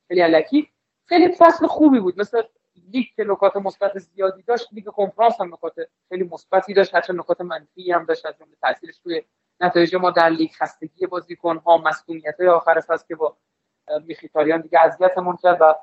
[0.09, 0.69] خیلی علکی.
[1.07, 2.21] خیلی فصل خوبی بود.
[2.21, 2.43] مثل
[2.93, 5.75] لیگ که نکات مثبت زیادی داشت لیگ کنفرانس هم نکات
[6.09, 6.95] خیلی مثبتی داشت.
[6.95, 9.23] حتی نکات منفی هم داشت از جمله تاثیرش توی
[9.61, 13.37] نتایج ما در لیگ خستگی بازیکن ها مسئولیت آخر فصل که با
[14.07, 15.75] میخیتاریان دیگه اذیتمون کرد و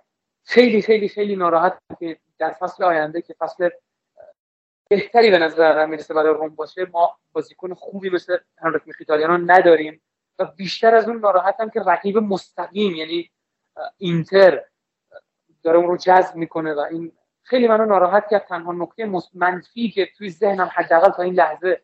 [0.43, 3.69] خیلی خیلی خیلی ناراحت که در فصل آینده که فصل
[4.89, 10.01] بهتری به نظر می‌رسه برای روم باشه ما بازیکن خوبی مثل هنریک میخیتاریان نداریم
[10.39, 13.31] و بیشتر از اون ناراحتم که رقیب مستقیم یعنی
[13.97, 14.63] اینتر
[15.63, 17.11] داره اون رو جذب می‌کنه و این
[17.43, 18.45] خیلی منو ناراحت کرد.
[18.45, 21.81] تنها نکته منفی که توی ذهنم حداقل تا این لحظه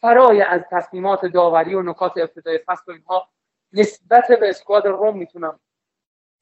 [0.00, 3.28] فرای از تصمیمات داوری و نکات ابتدای فصل و اینها
[3.72, 5.60] نسبت به اسکواد روم می‌تونم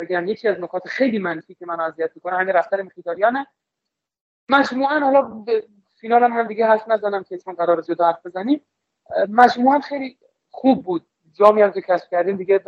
[0.03, 3.46] بگم یکی از نکات خیلی منفی که من اذیت می‌کنه همین رفتار مخیتاریانه
[4.48, 5.44] مجموعا حالا
[6.00, 8.61] فینال هم, دیگه حرف نزنم که چون قرار جدا حرف بزنیم.
[9.28, 10.16] مجموعا خیلی
[10.50, 11.07] خوب بود.
[11.32, 12.61] جامی هم که کسب کردیم دیگه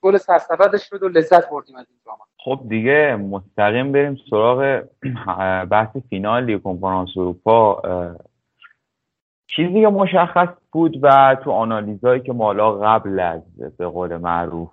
[0.00, 2.18] گل سرسبدش شد و لذت بردیم از این جام.
[2.38, 4.82] خب دیگه مستقیم بریم سراغ
[5.70, 7.82] بحث فینال لیگ کنفرانس اروپا.
[9.46, 13.42] چیزی که مشخص بود و تو آنالیزهایی که ما حالا قبل از
[13.76, 14.72] به قول معروف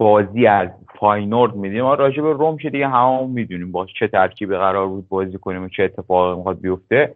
[0.00, 1.82] بازی از فاینورد میدیم.
[1.82, 5.64] ما راجع به روم که دیگه همون می‌دونیم با چه ترکیبی قرار بود بازی کنیم
[5.64, 7.14] و چه اتفاقی می‌خواد بیفته.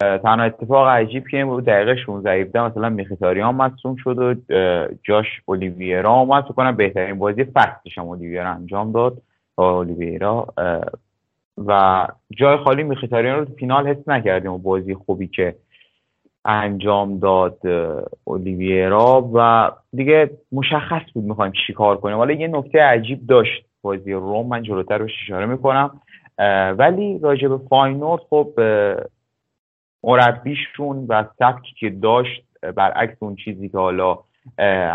[0.00, 4.34] تنها اتفاق عجیب که بود دقیقه 16 17 مثلا میخیتاریان مصوم شد و
[5.02, 6.44] جاش اولیویرا اومد.
[6.44, 9.22] تو کنم بهترین بازی فصلش هم اولیویرا انجام داد
[9.58, 10.46] اولیویرا.
[11.66, 15.54] و جای خالی میخیتاریان رو تو فینال حس نکردیم و بازی خوبی که
[16.44, 17.58] انجام داد
[18.24, 22.16] اولیویرا و دیگه مشخص بود می‌خوایم چیکار کنیم.
[22.16, 26.00] حالا یه نکته عجیب داشت بازی روم من جلوتر روش اشاره می‌کنم.
[26.78, 28.60] ولی راجع به فاینورد خب
[30.04, 32.42] مربیشون و سبکی که داشت
[32.76, 34.18] برعکس اون چیزی که حالا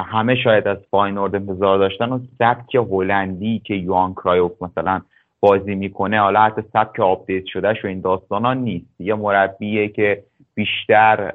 [0.04, 5.02] همه شاید از فاینورد انتظار داشتن و سبک هلندی که یوهان کرایوف مثلا
[5.40, 9.02] بازی می‌کنه حالا حتی سبک آپدیت شدهش و این داستان ها نیست.
[9.02, 10.24] یه مربیه که
[10.58, 11.32] بیشتر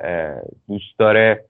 [0.68, 1.44] دوست داره.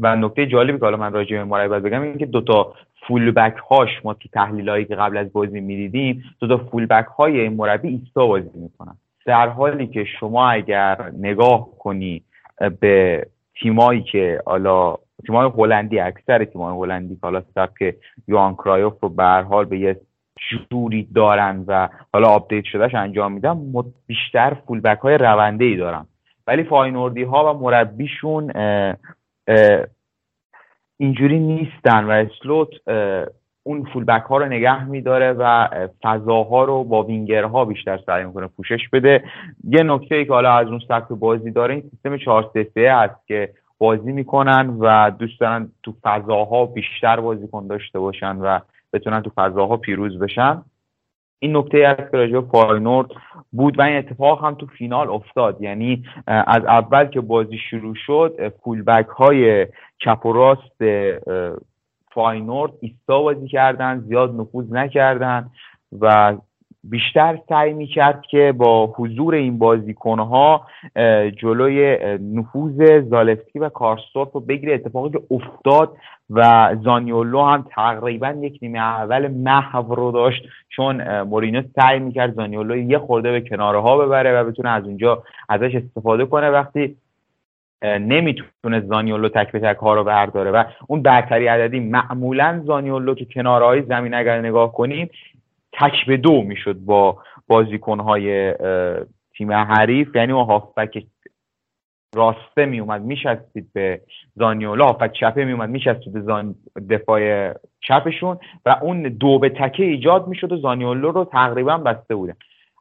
[0.00, 2.74] و نکته جالبی که حالا من راجع به مربی بگم این که دوتا
[3.08, 7.52] فولبک هاش ما تو تحلیل هایی که قبل از بازی می‌دیدیم دوتا فولبک های این
[7.52, 8.96] مربی ایستا بازی می‌کنن.
[9.26, 12.22] در حالی که شما اگر نگاه کنی
[12.80, 13.26] به
[13.62, 14.96] تیمایی که حالا
[15.26, 17.94] تیمای هلندی اکثر تیمای هلندی که حالا سبک
[18.28, 20.00] یوهان کرایوف رو به حال به یه
[20.70, 23.72] جوری دارن و حالا آپدیت شدهش انجام میدن
[24.06, 26.06] بیشتر فولبک های رونده ای دارن.
[26.46, 28.52] ولی فاینوردی ها و مربیشون
[30.96, 32.68] اینجوری نیستن و اسلوت
[33.62, 35.68] اون فولبک ها رو نگه میداره و
[36.02, 39.24] فضاها رو با وینگرها بیشتر سعی می‌کنه پوشش بده.
[39.64, 43.26] یه نکته ای که حالا از اون سبک بازی داره این سیستم 4 3 هست
[43.26, 48.58] که بازی می‌کنن و دوست دارن تو فضاها بیشتر بازیکن داشته باشن و
[48.92, 50.62] بتونن تو فضاها پیروز بشن.
[51.38, 53.08] این نکته از که فاینورد
[53.52, 55.62] بود و این اتفاق هم تو فینال افتاد.
[55.62, 59.66] یعنی از اول که بازی شروع شد فولبک های
[59.98, 60.84] چپ و راست
[62.12, 65.50] فاینورد ایستا بازی کردن زیاد نفوذ نکردن
[66.00, 66.36] و
[66.90, 70.66] بیشتر سعی می‌کرد که با حضور این بازیکنها
[71.36, 74.74] جلوی نفوذ زالفسکی و کارستورف رو بگیره.
[74.74, 75.96] اتفاقی که افتاد
[76.30, 82.76] و زانیولو هم تقریبا یک نیمه اول محو رو داشت چون مورینو سعی می‌کرد زانیولو
[82.76, 86.50] یه خورده به کناره ها ببره و بتونه از اونجا ازش استفاده کنه.
[86.50, 86.96] وقتی
[87.82, 93.24] نمی‌تونه زانیولو تک به تک ها رو برداره و اون برتری عددی معمولا زانیولو تو
[93.24, 95.10] کناره های زمین اگر نگاه کنیم
[95.72, 97.18] تک به دو می‌شد با
[97.48, 98.54] بازیکنهای
[99.36, 100.16] تیم حریف.
[100.16, 101.04] یعنی اون هافبک
[102.16, 104.00] راسته میومد میشستید به
[104.36, 106.54] زانیولو هافبک چپه میومد میشستید به زان
[106.90, 112.34] دفاع چپشون و اون دو به تکه ایجاد می‌شد و زانیولو رو تقریبا بسته بودن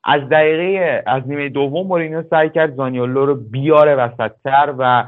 [0.04, 5.06] از دقیقه از نیمه دوم مورینیو سعی کرد زانیولو رو بیاره وسطتر و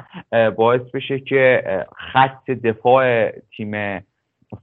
[0.51, 1.63] باعث بشه که
[1.95, 4.01] خط دفاع تیم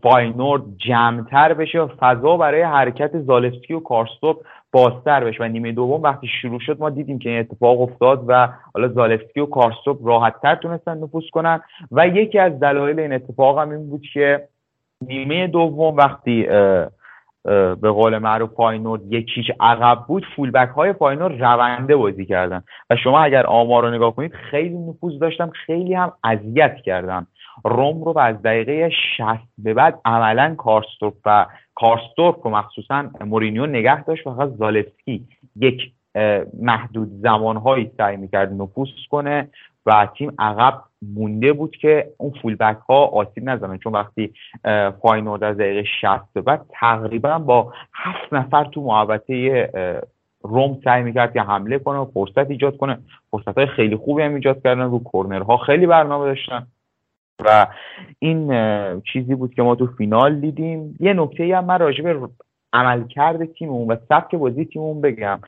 [0.02, 4.36] فاینورد جمعتر بشه و فضا برای حرکت زالفسکی و کارستوپ
[4.74, 5.44] بازتر بشه.
[5.44, 9.40] و نیمه دوم وقتی شروع شد ما دیدیم که این اتفاق افتاد و حالا زالفسکی
[9.40, 11.60] و کارستوپ راحتتر تونستن نفوذ کنن.
[11.92, 14.48] و یکی از دلایل این اتفاق هم این بود که
[15.08, 16.46] نیمه دوم وقتی
[17.80, 22.62] به قول معروف فاینورد یکیش عقب بود فولبک های فاینورد رونده بازی کردن.
[22.90, 27.26] و شما اگر آمار رو نگاه کنید خیلی نفوذ داشتن خیلی هم اذیت کردن.
[27.64, 29.26] روم رو از دقیقه 60
[29.58, 35.24] به بعد عملا کارسدورپ و کارسدورپ رو مخصوصا مورینیو نگه داشت فقط زالفسکی
[35.56, 35.92] یک
[36.60, 39.48] محدود زمانهایی سعی می‌کرد نفوذ کنه
[39.86, 40.82] و تیم عقب
[41.14, 43.78] مونده بود که اون فولبک ها آسیب نزنن.
[43.78, 44.34] چون وقتی
[45.02, 49.68] فاینورد از دقیقه 60 به بعد تقریبا با هفت نفر تو محوطه
[50.42, 52.98] روم سعی می‌کرد که حمله کنه و فرصت ایجاد کنه.
[53.30, 54.82] فرصت های خیلی خوبی هم ایجاد کردن.
[54.82, 56.66] رو کورنرها خیلی برنامه داشتن.
[57.40, 57.66] و
[58.18, 58.50] این
[59.00, 60.96] چیزی بود که ما تو فینال دیدیم.
[61.00, 62.28] یه نکته هم من راجع به
[62.72, 65.40] عملکرد تیممون و سبک بازی تیممون بگم.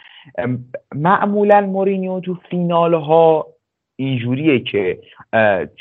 [0.94, 3.46] معمولا مورینیو تو فینال ها
[3.96, 4.98] اینجوریه که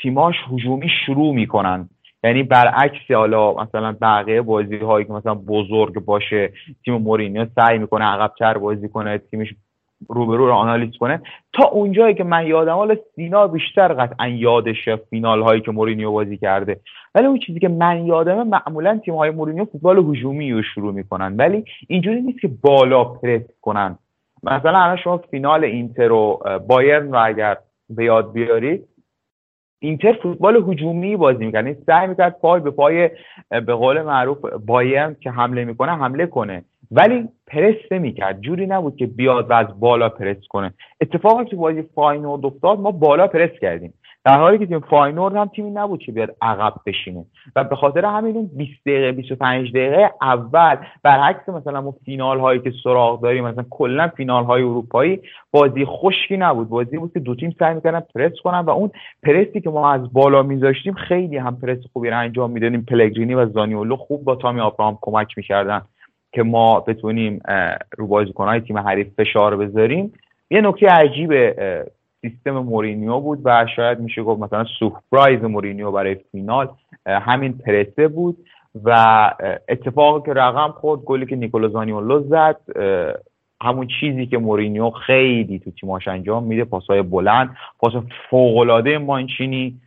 [0.02, 1.88] تیماش هجومی شروع می‌کنن.
[2.24, 6.52] یعنی برعکس حالا مثلا بقیه بازی هایی که مثلا بزرگ باشه
[6.84, 9.54] تیم مورینیو سعی می‌کنه عقبتر بازی کنه تیمش
[10.08, 11.22] روبرو رو آنالیز کنه.
[11.52, 16.36] تا اونجایی که من یادم حالا سینا بیشتر قطعا یادش فینال هایی که مورینیو بازی
[16.36, 16.80] کرده.
[17.14, 21.36] ولی اون چیزی که من یادمه معمولا تیم های مورینیو فوتبال هجومی رو شروع می‌کنن.
[21.36, 23.98] ولی اینجوری نیست که بالا پرس کنن.
[24.42, 27.56] مثلا الان شما فینال اینتر و بایرن رو اگر
[27.90, 28.84] به یاد بیارید
[29.78, 31.70] اینتر فوتبال هجومی بازی می‌کنه.
[31.70, 33.10] یعنی سعی می‌کرد پای به پای
[33.50, 36.64] به قول معروف بایرن که حمله می‌کنه حمله کنه.
[36.90, 38.40] ولی پرس نمی‌کرد.
[38.40, 40.74] جوری نبود که بیاد و از بالا پرس کنه.
[41.00, 43.94] اتفاقی که بازی فاینورد افتاد ما بالا پرس کردیم.
[44.24, 47.24] در حالی که تیم فاینورد هم تیمی نبود که بیاد عقب بشینه.
[47.56, 52.60] و به خاطر همین اون 20 دقیقه 25 دقیقه اول برعکس مثلا ما فینال هایی
[52.60, 55.20] که سراغ داریم مثلا کلا فینال های اروپایی
[55.50, 56.68] بازی خشکی نبود.
[56.68, 58.90] بازی بود که دو تیم سعی می‌کردن پرس کنن و اون
[59.22, 62.82] پرسی که ما از بالا میذاشتیم خیلی هم پرس خوبی رو انجام می‌دادیم.
[62.82, 65.82] پلگرینی و زانیولو خوب با تامی آبراهام کمک می‌کردن.
[66.32, 67.40] که ما بتونیم
[67.98, 70.12] رو بازیکنهای تیم حریف فشار بذاریم.
[70.50, 71.32] یه نکته عجیب
[72.20, 76.68] سیستم مورینیو بود و شاید میشه گفت مثلا سورپرایز مورینیو برای فینال
[77.06, 78.36] همین پرسه بود
[78.84, 79.30] و
[79.68, 82.56] اتفاقی که رقم خورد گلی که نیکولو زانیولو زد
[83.62, 87.92] همون چیزی که مورینیو خیلی تو تیماش انجام میده پاسهای بلند پاس
[88.30, 89.80] فوقالعاده مانچینی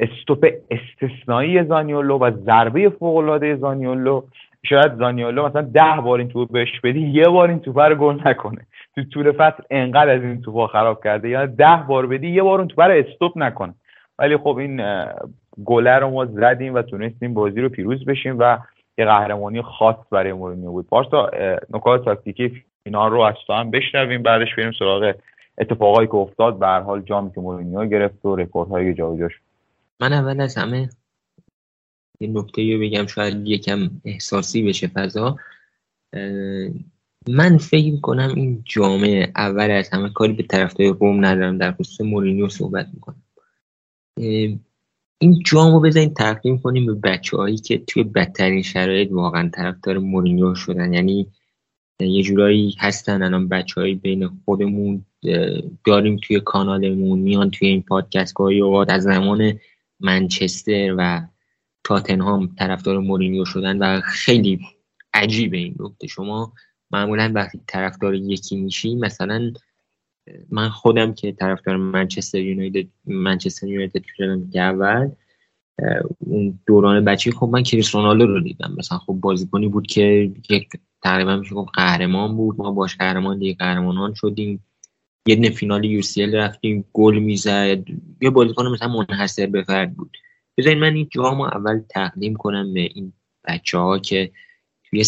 [0.00, 4.22] استوپ استثنایی زانیولو و ضربه فوقالعاده زانیولو.
[4.68, 8.20] شاید زانیولو مثلا ده بار این توپ بهش بدی یه بار این توپ رو گل
[8.24, 8.66] نکنه.
[8.94, 11.28] تو طول فصل انقدر از این توپا خراب کرده.
[11.28, 13.74] یا ده بار بدی یه بار اون توپ رو استوپ نکنه.
[14.18, 15.06] ولی خب این
[15.64, 18.58] گله رو ما زدیم و تونستیم بازی رو پیروز بشیم و
[18.98, 20.86] یه قهرمانی خاص برای مورینیو بود.
[20.86, 21.30] پارسا
[21.70, 24.22] نکات تاکتیکی اینا رو از تو هم بشنویم.
[24.22, 25.14] بعدش بریم سراغ
[25.58, 26.58] اتفاقایی که افتاد.
[26.58, 29.28] به هر حال جامی که مورینیو گرفت و رکوردهایی که جابجا
[30.00, 30.88] من اول از همه
[32.20, 35.36] یه نکته رو بگم شاید یکم احساسی بشه فضا.
[37.28, 42.00] من فکر کنم این جام اول از همه کاری به طرفدار روم ندارم در خصوص
[42.00, 43.22] مورینیو صحبت می‌کنم.
[45.18, 49.98] این جام رو بزنین تقدیم کنیم به بچه هایی که توی بدترین شرایط واقعا طرفدار
[49.98, 50.92] مورینیو شدن.
[50.92, 51.26] یعنی
[52.00, 55.04] یه جورایی هستن الان بچه های بین خودمون
[55.84, 59.58] داریم توی کانالمون میان توی این پادکست گاهی اوقات از زمان
[60.00, 61.26] منچستر و
[61.86, 64.60] تاتنهام طرفدار مورینیو شدن و خیلی
[65.14, 66.06] عجیبه این نکته.
[66.06, 66.52] شما
[66.90, 69.52] معمولا وقتی طرفدار یکی میشی مثلا
[70.50, 75.10] من خودم که طرفدار منچستر یونایتد منچستر یونایتد شدم که اول
[76.18, 78.74] اون دوران بچه خب من کریس رونالدو رو دیدم.
[78.78, 80.68] مثلا خب بازیکنی بود که یک
[81.02, 82.58] تقریبا میشه گفت قهرمان بود.
[82.58, 84.64] ما باش قهرمان دیگه قهرمانان شدیم.
[85.26, 87.78] یه دونه فینال یو رفتیم گل می‌زد.
[88.20, 90.16] یه بازیکن مثلا منحصر به فرد بود.
[90.56, 93.12] بذارین من این جامو اول تقدیم کنم به این
[93.44, 94.30] بچه ها که
[94.84, 95.04] توی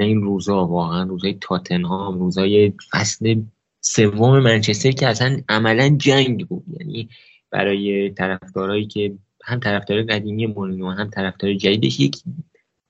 [0.00, 3.42] این روزا واقعا روزای تاتنهام روزای فصل
[3.80, 6.64] سوم منچستر که اصلا عملا جنگ بود.
[6.80, 7.08] یعنی
[7.50, 12.16] برای طرفدارایی که هم طرفدار قدیمی مورینیو هم طرفدار جدیدش یک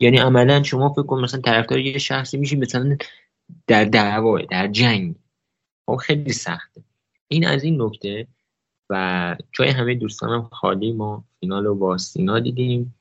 [0.01, 2.96] یعنی عملا شما فکر کن مثلا طرفدار یه شخصی میشی مثلا
[3.66, 5.14] در دعوا در جنگ.
[5.86, 6.82] خب خیلی سخته.
[7.28, 8.26] این از این نکته.
[8.91, 12.95] و جای همه دوستانم خالی ما فینال رو با سینا دیدیم.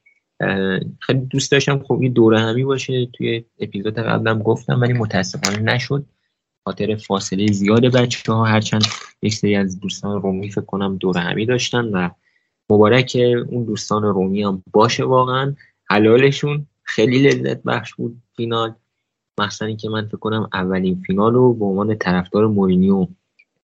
[0.99, 3.05] خیلی دوست داشتم این دوره همی باشه.
[3.05, 6.05] توی اپیزود قبلم گفتم ولی متاسفانه نشد.
[6.65, 8.83] خاطر فاصله زیاد بچه ها هرچند
[9.21, 12.09] یک سری از دوستان رومی فکر کنم دوره همی داشتن و
[12.69, 13.17] مبارک
[13.47, 15.55] اون دوستان رومی هم باشه واقعا.
[15.85, 16.67] حلالشون.
[16.83, 18.73] خیلی لذت بخش بود فینال.
[19.39, 23.07] مخصوصا که من فکر کنم اولین فینال رو به عنوان طرفدار مورینیو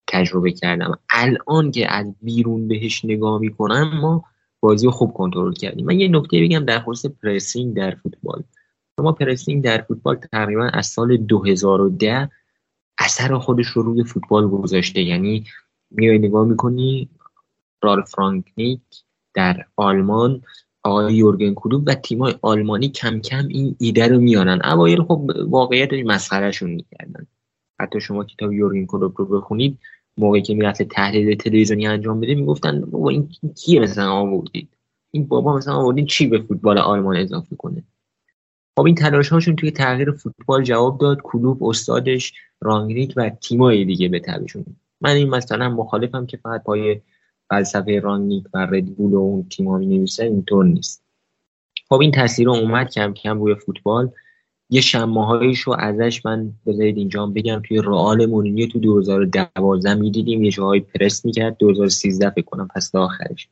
[0.07, 0.99] تجربه کردم.
[1.09, 4.23] الان که از بیرون بهش نگاه می‌کنم ما
[4.59, 5.85] بازی رو خوب کنترل کردیم.
[5.85, 8.43] من یه نکته بگم در خصوص پرسینگ در فوتبال.
[8.99, 12.29] شما پرسینگ در فوتبال تقریبا از سال 2010
[12.97, 15.01] اثر خودش رو روی فوتبال گذاشته.
[15.01, 15.43] یعنی
[15.91, 17.09] میای نگاه می‌کنی
[17.83, 18.81] رال فرانکنیک
[19.33, 20.41] در آلمان
[20.83, 25.93] آقای یورگن کلوب و تیمای آلمانی کم کم این ایده رو میانن اوایل خب واقعیت
[25.93, 27.27] مسخرهشون می‌کردن.
[27.79, 29.79] حتی شما کتاب یورگن کلوب رو بخونید
[30.17, 34.69] موقعی که می‌رفت تحلیل تلویزیونی انجام بده می‌گفتن بابا این کیه مثلا آوردید
[35.11, 37.83] این بابا مثلا آوردین چی به فوتبال آلمان اضافه کنه؟
[38.77, 44.09] خب این تلاش هاشون توی تغییر فوتبال جواب داد کلوب استادش رانگریک و تیمای دیگه
[44.09, 44.65] به تبشون
[45.01, 47.01] من این مثلا مخالفم که فقط پای
[47.49, 51.03] فلسفه رانگریک و ردبول و اون تیم‌ها می نویسه اینطور نیست.
[51.89, 54.11] خب این تاثیر اومد کم کم روی فوتبال.
[54.69, 60.43] یه شماهایش رو ازش من بذارید اینجا بگم توی رئال مورینیو تو 2012 می‌دیدیم.
[60.43, 63.47] یه جاهای پرس می‌کرد 2013 فکر کنم پس آخرش.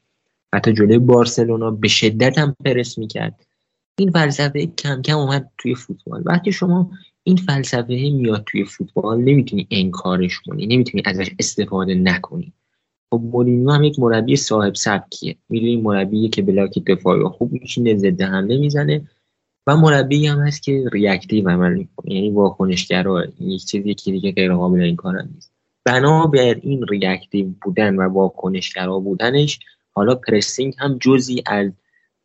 [0.53, 3.45] حتی جلوی بارسلونا به شدت هم پرس می‌کرد.
[3.97, 6.24] این فلسفه کم کم اومد توی فوتبال.
[6.26, 6.91] وقتی شما
[7.24, 12.53] این فلسفه میاد توی فوتبال نمی‌تونی انکارش کنی نمی‌تونی ازش استفاده نکنی.
[13.09, 15.36] خب مورینیو هم یک مربی صاحب سبکیه.
[15.49, 19.01] می‌دونی مربی که بلاک دفاعی خوب میشینه ضد حمله می‌زنه.
[19.68, 22.14] و مربی هم هست که ریاکتیو عمل می‌کنه.
[22.14, 25.51] یعنی واکنشگرا یک چیزی که دیگه غیر قابل این کار نیست.
[25.86, 29.59] بنا بر این reactive بودن و واکنشگرا بودنش
[29.91, 31.72] حالا pressing هم جزی از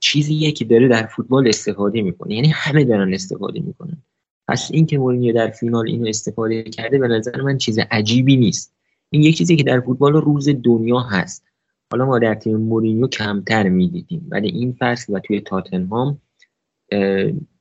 [0.00, 2.34] چیزیه که داره در فوتبال استفاده می‌کنه.
[2.34, 4.02] یعنی همه دارن استفاده می‌کنن.
[4.48, 8.74] پس این که مورینیو در فینال اینو استفاده کرده به نظر من چیز عجیبی نیست.
[9.10, 11.44] این یک چیزی که در فوتبال روز دنیا هست.
[11.92, 14.26] حالا ما در تیم مورینیو کمتر می‌دیدیم.
[14.30, 16.18] ولی این فصل و توی تاتنهام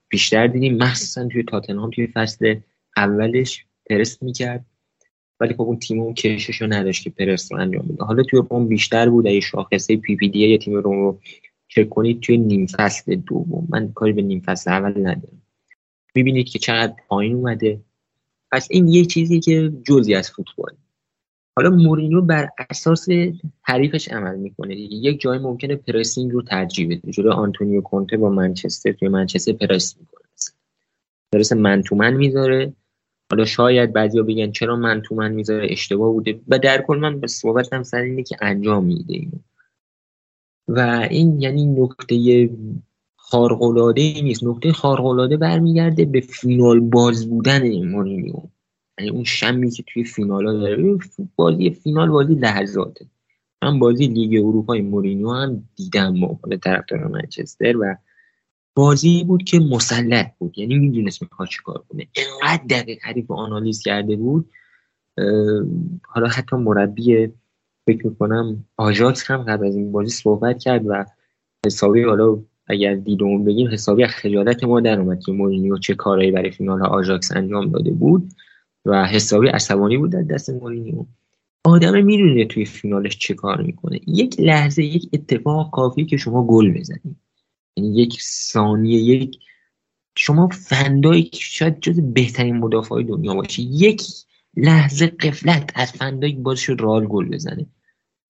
[0.09, 0.78] بیشتر دیدیم.
[0.78, 2.55] مخصوصا توی تاتنهام توی فصل
[2.97, 4.65] اولش پرس می‌کرد.
[5.39, 8.03] ولی خب اون تیم اون کشش نداشت که پرس رو انجام بده.
[8.03, 9.28] حالا توی روم بیشتر بود.
[9.28, 11.19] ای شاخصه PPDA تیم روم رو
[11.67, 13.67] چک کنید توی نیم فصل دوم.
[13.69, 15.41] من کاری به نیم فصل اول ندارم.
[16.15, 17.80] می‌بینید که چقدر پایین اومده.
[18.51, 20.71] پس این یه چیزی که جزی از فوتبال.
[21.58, 23.08] حالا مورینیو بر اساس
[23.62, 27.12] حریفش عمل می‌کنه یک جای ممکنه pressing رو ترجیح بده.
[27.12, 30.28] جلو آنتونیو کونته با منچستر توی منچستر پرس می‌کنه
[31.32, 32.74] پرس man to man می‌ذاره.
[33.32, 36.39] حالا شاید بعضیا بگن چرا man to man می‌ذاره؟ اشتباه بوده.
[36.47, 39.28] و در کل من به صحبتم سر اینه که انجام میده
[40.68, 42.49] و این یعنی نکته
[43.16, 44.43] خارق‌العاده ای نیست.
[44.43, 48.36] نکته خارق‌العاده برمیگرده به فینال باز بودن مورینیو.
[48.99, 50.97] یعنی اون شمی که توی فینال ها داره.
[51.35, 53.05] بازی فینال بازی لحظاته.
[53.63, 57.95] من بازی لیگ اروپای مورینیو هم دیدم با طرفدار منچستر و
[58.75, 60.57] بازی بود که مسلط بود.
[60.57, 62.07] یعنی می‌دونست می‌خواد چیکار کنه.
[62.15, 64.49] انقدر دقیق حریف آنالیز کرده بود.
[66.07, 67.27] حالا حتی مربی
[67.85, 71.05] فکر می‌کنم آژاکس هم قبل از این بازی صحبت کرد و
[71.65, 76.31] حسابی حالا اگر دیدمون بگیم حسابی از خجالت ما در اومد که مورینیو چه کارهایی
[76.31, 78.33] برای فینال آژاکس انجام داده بود.
[78.88, 81.05] و حسابی عصبانی بود از دست مورینیو.
[81.63, 83.99] آدم می‌دونه توی فینالش چه کار می‌کنه.
[84.07, 87.17] یک لحظه یک اتفاق کافی که شما گل بزنید
[87.77, 89.38] یعنی یک ثانیه یک
[90.17, 94.01] شما فندایی شاید جز بهترین مدافع دنیا باشه یک
[94.57, 97.65] لحظه قفلت از فندایک باز شد رال گل بزنه.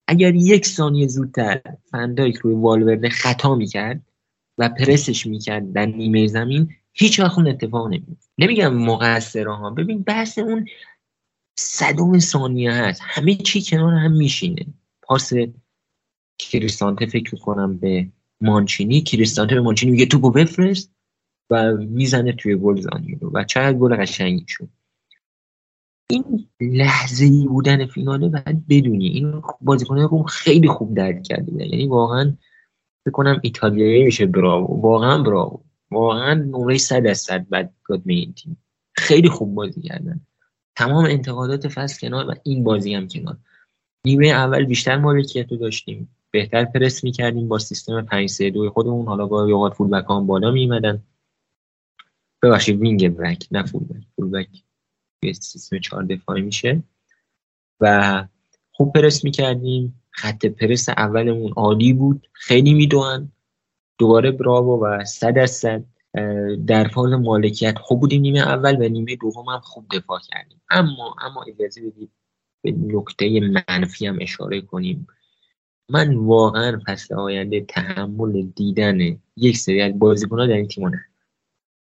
[0.06, 4.02] اگر یک ثانیه زودتر فندایک روی والورده خطا می‌کرد
[4.58, 10.02] و پرسش می‌کرد در نیمه زمین هیچ وقت اون اتفاق نمیفت نمیگم مقصر ها ببین
[10.02, 10.66] بحث اون
[11.58, 13.00] صدوم ثانیه هست.
[13.04, 14.66] همه چی کنار هم میشینه.
[15.02, 15.32] پاس
[16.38, 18.08] کریستانته فکر کنم به
[18.40, 20.92] مانچینی کریستانته به مانچینی میگه توپو بفرست
[21.50, 22.82] و می‌زنه توی گل
[23.32, 24.68] و چقدر گل قشنگی شد.
[26.10, 31.86] این لحظه ای بودن فیناله باید بدونی این بازیکنان روم خیلی خوب درک کرده یعنی
[31.86, 32.36] واقعا
[33.10, 37.74] کنم ایتالیایی میشه براو واقعا براو واقعا نمره صد از صد بعد
[38.06, 38.56] این تیم.
[38.96, 40.20] خیلی خوب بازی کردن.
[40.76, 43.36] تمام انتقادات فصل کنار و این بازی هم کنار.
[44.04, 46.08] نیمه اول بیشتر مالکیت رو داشتیم.
[46.30, 49.06] بهتر پرس می‌کردیم با سیستم 5 3 2 خودمون.
[49.06, 51.02] حالا با اوقات full back هم بالا میمدن
[52.42, 54.48] ببخشید wing back نه full back full back
[55.32, 56.82] سیستم 4 دفاعی میشه.
[57.80, 58.24] و
[58.72, 60.02] خوب پرس می‌کردیم.
[60.18, 62.28] خط پرس اولمون عالی بود.
[62.32, 63.32] خیلی میدوان
[63.98, 65.84] دوباره براوو و صد از صد
[66.66, 70.60] در فاز مالکیت خوب بودیم نیمه اول و نیمه دوم هم خوب دفاع کردیم.
[70.70, 72.10] اما اما اجازه بدید
[72.62, 75.06] به نکته منفی هم اشاره کنیم.
[75.90, 80.90] من واقعا فصل آینده تحمل دیدن یک سری از بازیکن‌ها در این تیم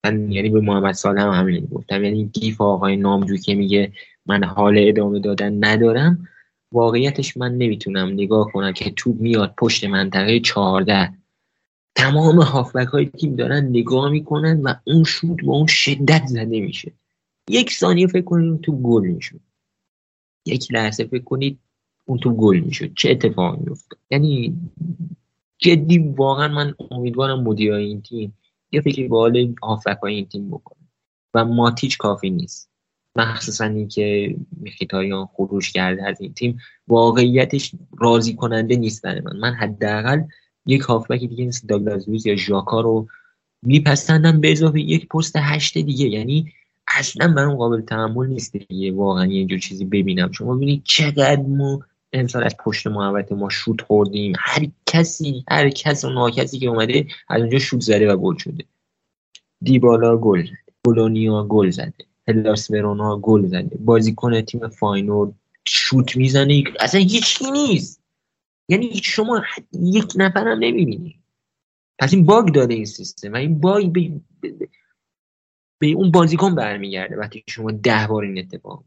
[0.05, 2.03] من یعنی به محمد صالح هم همین گفتم.
[2.03, 3.93] یعنی گیف آقای نامجو که میگه
[4.25, 6.27] من حال ادامه دادن ندارم.
[6.71, 11.13] واقعیتش من نمی‌تونم نگاه کنم که توپ میاد پشت منطقه 14
[11.95, 16.91] تمام هافبک های تیم دارن نگاه می‌کنن و اون شوت با اون شدت زده میشه.
[17.49, 19.39] یک ثانیه فکر کنید تو گل می‌شد.
[20.45, 21.59] یک لحظه فکر کنید
[22.05, 22.93] اون تو گل می‌شد.
[22.93, 24.57] چه اتفاقی میفته یعنی
[25.57, 28.37] جدی واقعا من امیدوارم مدیر این تیم
[28.71, 30.79] یه فکری به حال هافبک این تیم بکنه.
[31.33, 32.68] و ماتیچ کافی نیست.
[33.15, 39.37] مخصوصا اینکه میخیتاریان خروش کرده از این تیم واقعیتش راضی کننده نیست برای من.
[39.37, 40.21] من حداقل
[40.65, 43.07] یک هافبک دیگه مثل داگلاس یا ژاکا رو
[43.61, 46.05] میپسندم به اضافه یک پست هشت دیگه.
[46.05, 46.53] یعنی
[46.87, 50.31] اصلا برام قابل تحمل نیست دیگه واقعا اینجور چیزی ببینم.
[50.31, 51.79] شما ببینید چقدر ما
[52.13, 54.33] امسال از پشت محوطه ما شوت خوردیم.
[54.39, 58.65] هر کسی هر کس و ناکسی که اومده از اونجا شوت زده و گل شده.
[59.61, 61.93] دیبالا گل زده بولونیا گل زده.
[62.29, 65.33] هلاس ورونا گل زده بازیکن تیم فاینورد
[65.65, 66.63] شوت می‌زنه.
[66.79, 68.01] اصلا هیچی نیست.
[68.69, 69.41] یعنی شما
[69.73, 71.19] یک نفر هم نمی‌بینی.
[71.99, 73.33] پس این باگ داره این سیستم.
[73.33, 74.11] و این باگ به,
[75.79, 78.83] به, اون بازیکن برمیگرده وقتی شما ده بار این اتفاق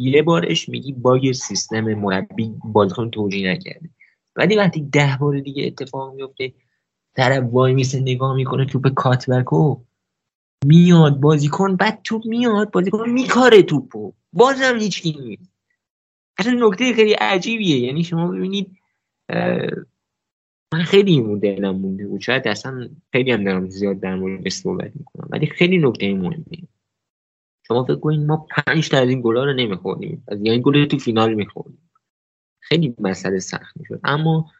[0.00, 3.90] یه بارش میگی باگ سیستم مربی بازیکن توجیه نکرده.
[4.36, 6.52] ولی وقتی ده بار دیگه اتفاق میفته
[7.16, 9.80] طرف وای میسه نگاه می‌کنه توپ کاتبکو
[10.66, 14.12] میاد بازیکن بعد توپ میاد بازیکن میکاره توپو.
[14.32, 15.52] بازم هیچکی نیست.
[16.38, 17.78] اصلا نکته خیلی عجیبیه.
[17.78, 18.78] یعنی شما ببینید
[20.72, 22.20] من خیلی این دلم مونده بود.
[22.20, 25.28] شاید اصلا خیلی هم دارم زیاد در مورد صحبت می‌کنم.
[25.30, 26.68] ولی خیلی نکته مهمیه.
[27.66, 30.98] شما فکر کنید ما پنج تا از این گلا رو نمی‌خوریم از یعنی گل تو
[30.98, 31.90] فینال می‌خوریم
[32.60, 34.00] خیلی مسئله سخت می‌شد.
[34.04, 34.50] اما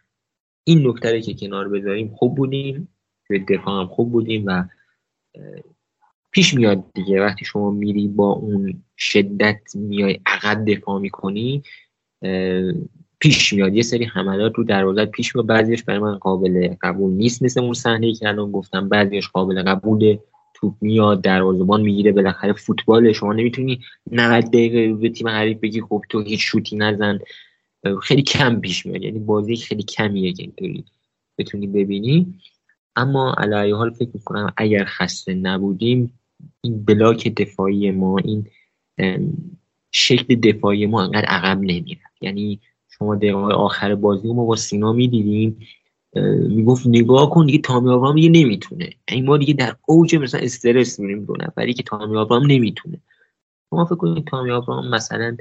[0.64, 2.88] این نکته که کنار بذاریم خوب بودیم.
[3.28, 4.64] به دفاع هم خوب بودیم و
[6.30, 7.20] پیش میاد دیگه.
[7.20, 11.62] وقتی شما میری با اون شدت میای عقب دفاع می‌کنی
[13.18, 13.74] پیش میاد.
[13.74, 15.46] یه سری حملات رو دروازه پیش میاد.
[15.46, 17.42] بعضیش برای من قابل قبول نیست.
[17.42, 20.20] مثل اون صحنه که الان گفتم بعضیش قابل قبوله.
[20.54, 23.12] توپ میاد دروازه‌بان می‌گیره بالاخره فوتبال.
[23.12, 23.80] شما نمی‌تونی
[24.12, 27.18] 90 دقیقه به تیم حریف بگی خب تو هیچ شوتی نزن.
[28.02, 29.02] خیلی کم پیش میاد.
[29.02, 30.84] یعنی بازی خیلی کمیه که اینطوری
[31.38, 32.34] بتونی ببینی.
[32.96, 36.17] اما علی حال فکر می‌کنم اگر خسته نبودیم
[36.60, 38.46] این بلاک دفاعی ما این
[39.92, 45.58] شکل دفاعی ما انقدر عقب نمیره یعنی شما دقیقه آخر بازی ما با سینا می‌دیدیم
[46.48, 48.90] می‌گفت نگاه کن دیگه تامی آبرام دیگه نمی‌تونه.
[49.08, 53.00] این ما دیگه در اوج مثلا استرس میریم دو نفری که تامی آبرام نمی‌تونه.
[53.70, 55.36] شما فکر کنید تامی آبرام مثلا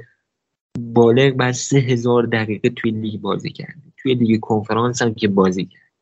[0.78, 3.82] بالغ بر سه هزار دقیقه توی لیگ بازی کرده.
[3.96, 5.92] توی لیگ کنفرانس هم که بازی کرد.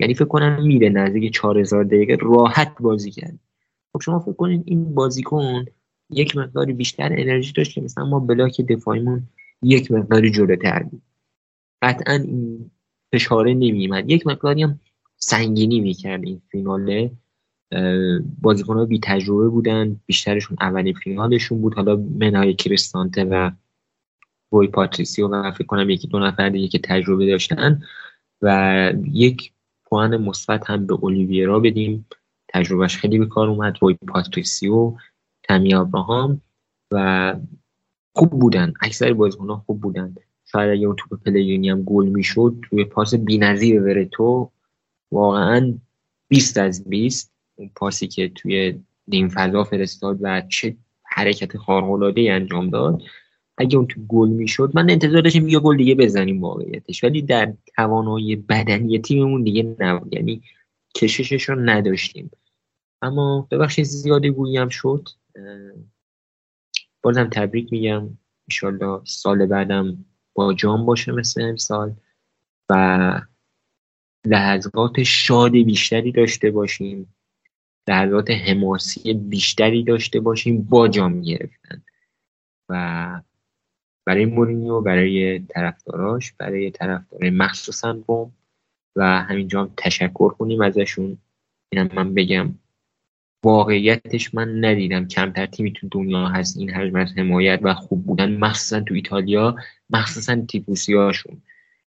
[0.00, 3.38] یعنی فکر کنم میره نزدیک 4000 دقیقه راحت بازی کرد
[3.92, 5.64] خب شما فکر کنید این بازیکن
[6.10, 9.28] یک مقداری بیشتر انرژی داشت که مثلا ما بلاک دفاعیمون
[9.62, 11.02] یک مقداری جلوتر بود.
[11.82, 12.70] قطعا این
[13.12, 14.80] فشاره نمیمد یک مقداری هم
[15.16, 17.10] سنگینی می‌کرد این فیناله
[18.42, 21.74] بازیکن ها بی تجربه بودن بیشترشون اولین فینالشون بود.
[21.74, 23.50] حالا منهای کریستانته و
[24.50, 27.82] روی پاتریسیو و فکر کنم یکی دو نفر دیگه که تجربه داشتن.
[28.42, 29.52] و یک
[29.84, 32.06] پوان مثبت هم به اولیویرا بدیم.
[32.52, 33.76] تجربهش خیلی به کار اومد.
[33.80, 34.94] روی پاتریسیو
[35.42, 36.40] تمی آبراهام
[36.90, 37.36] و
[38.12, 38.72] خوب بودن.
[38.80, 39.14] اکثر
[39.48, 40.14] ها خوب بودن.
[40.52, 44.50] شاید اگه اون توپ پلگرینی هم گل می‌شد توی پاس بی‌نظیر ورتو
[45.12, 45.74] واقعا
[46.28, 52.70] 20 از 20 اون پاسی که توی نیم فضا فرستاد و چه حرکت خارق‌العاده‌ای انجام
[52.70, 53.02] داد.
[53.58, 57.04] اگه اون توپ گل می‌شد من انتظار داشتم یه گل دیگه بزنیم واقعیتش.
[57.04, 60.14] ولی در توانایی بدنی تیممون دیگه نبود.
[60.14, 60.42] یعنی
[60.94, 62.30] کششش رو نداشتیم.
[63.02, 65.08] اما ببخشید زیاده گویی شد.
[67.02, 68.18] بازم تبریک میگم.
[68.48, 71.94] ایشالله سال بعدم با جام باشه مثل امسال
[72.68, 73.20] و
[74.26, 77.14] لحظات شاد بیشتری داشته باشیم.
[77.88, 80.62] لحظات حماسی بیشتری داشته باشیم.
[80.62, 81.82] با جام گرفتن.
[82.68, 83.22] و
[84.06, 88.32] برای مورینیو برای طرفداراش برای طرفدارای مخصوصا بوم.
[88.96, 91.18] و همینجا هم تشکر کنیم ازشون.
[91.72, 92.54] اینم من بگم.
[93.44, 95.08] واقعیتش من ندیدم.
[95.08, 96.56] کمتر تیمی تو دنیا هست.
[96.56, 99.56] این حجم از حمایت و خوب بودن مخصوصا تو ایتالیا
[99.90, 101.42] مخصوصا تیپوسی هاشون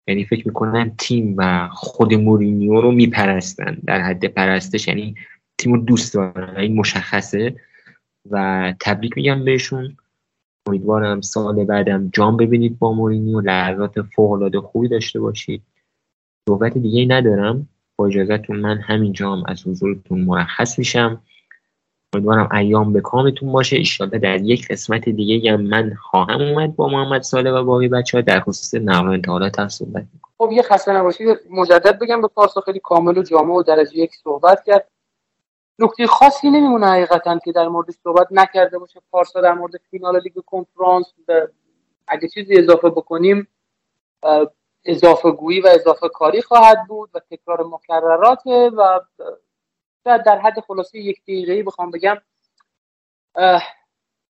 [0.07, 3.77] یعنی فکر می‌کنن تیم و خود مورینیو رو میپرستن.
[3.85, 5.15] در حد پرستش یعنی
[5.57, 7.55] تیم رو دوست دارن این مشخصه.
[8.29, 9.97] و تبریک میگم بهشون.
[10.67, 13.41] امیدوارم سال بعدم جام ببینید با مورینیو.
[13.41, 15.61] لحظات فوق العاده خوبی داشته باشید.
[16.49, 17.67] صحبت دیگه ندارم.
[17.95, 21.21] با اجازهتون من همین جام از حضورتون مرخص میشم.
[22.13, 23.75] امیدوارم ایام به کامتون باشه.
[23.75, 28.17] ایشالله در یک قسمت دیگه هم من خواهم اومد با محمد ساله و باقی بچه
[28.17, 30.03] ها در خصوص نقل انتقالات هم صحبت
[30.37, 31.39] خب یه خسته نباشید.
[31.49, 34.87] مجدد بگم به پارسا خیلی کامل و جامع و درجه یک صحبت کرد.
[35.79, 39.01] نکته خاصی نمیمونه حقیقتا که در مورد صحبت نکرده باشه.
[39.11, 41.13] پارسا در مورد فینال لیگ کنفرانس
[42.07, 43.47] اگه چیزی اضافه بکنیم
[44.85, 48.99] اضافه گویی و اضافه کاری خواهد بود و تکرار مکررات و
[50.05, 52.17] در حد خلاصه یک دقیقه بخوام بگم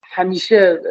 [0.04, 0.82] همیشه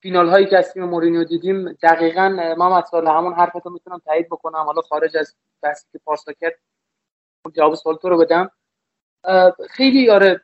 [0.00, 2.28] فینال هایی که از تیم مورینیو دیدیم دقیقا
[2.58, 4.58] محمد سال همون حرفتو می‌تونم تایید بکنم.
[4.58, 6.54] حالا خارج از بحثی که پارسا کرد
[7.52, 8.50] جواب سوال رو بدم.
[9.70, 10.40] خیلی آره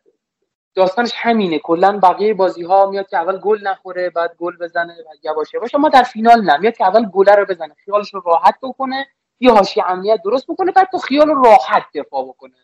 [0.75, 1.59] داستانش همینه.
[1.59, 5.75] کلا بقیه بازی ها میاد که اول گل نخوره بعد گل بزنه و یواش یواش
[5.75, 6.57] ما در فینال نه.
[6.57, 9.07] میاد که اول گل رو بزنه خیالش رو راحت بکنه
[9.41, 12.55] یه حاشیه امنیت درست بکنه بعد تو خیال راحت دفاع بکنه.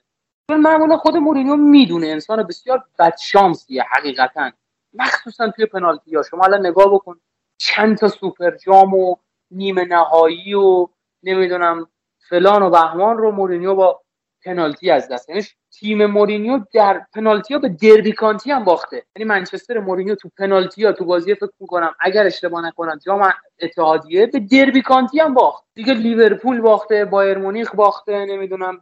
[0.50, 2.06] معمولا خود مورینیو می‌دونه.
[2.06, 4.50] انسان بسیار بدشانسیه حقیقتا.
[4.94, 7.20] مخصوصا توی پنالتی ها شما الان نگاه بکن.
[7.58, 9.16] چند تا سوپر جام و
[9.50, 10.88] نیمه نهایی و
[11.22, 11.86] نمی‌دونم
[12.28, 14.00] فلان و بهمان رو مورینیو با
[14.44, 15.28] پنالتی از دست.
[15.28, 19.02] یعنی تیم مورینیو در پنالتی ها به دربی کانتی هم باخته.
[19.16, 24.26] یعنی منچستر مورینیو تو پنالتی ها تو بازی فکر می‌کنم اگر اشتباه نکنم جام اتحادیه
[24.26, 25.64] به دربی کانتی هم باخت.
[25.74, 28.80] دیگه لیورپول باخته بایرن مونیخ باخته نمی‌دونم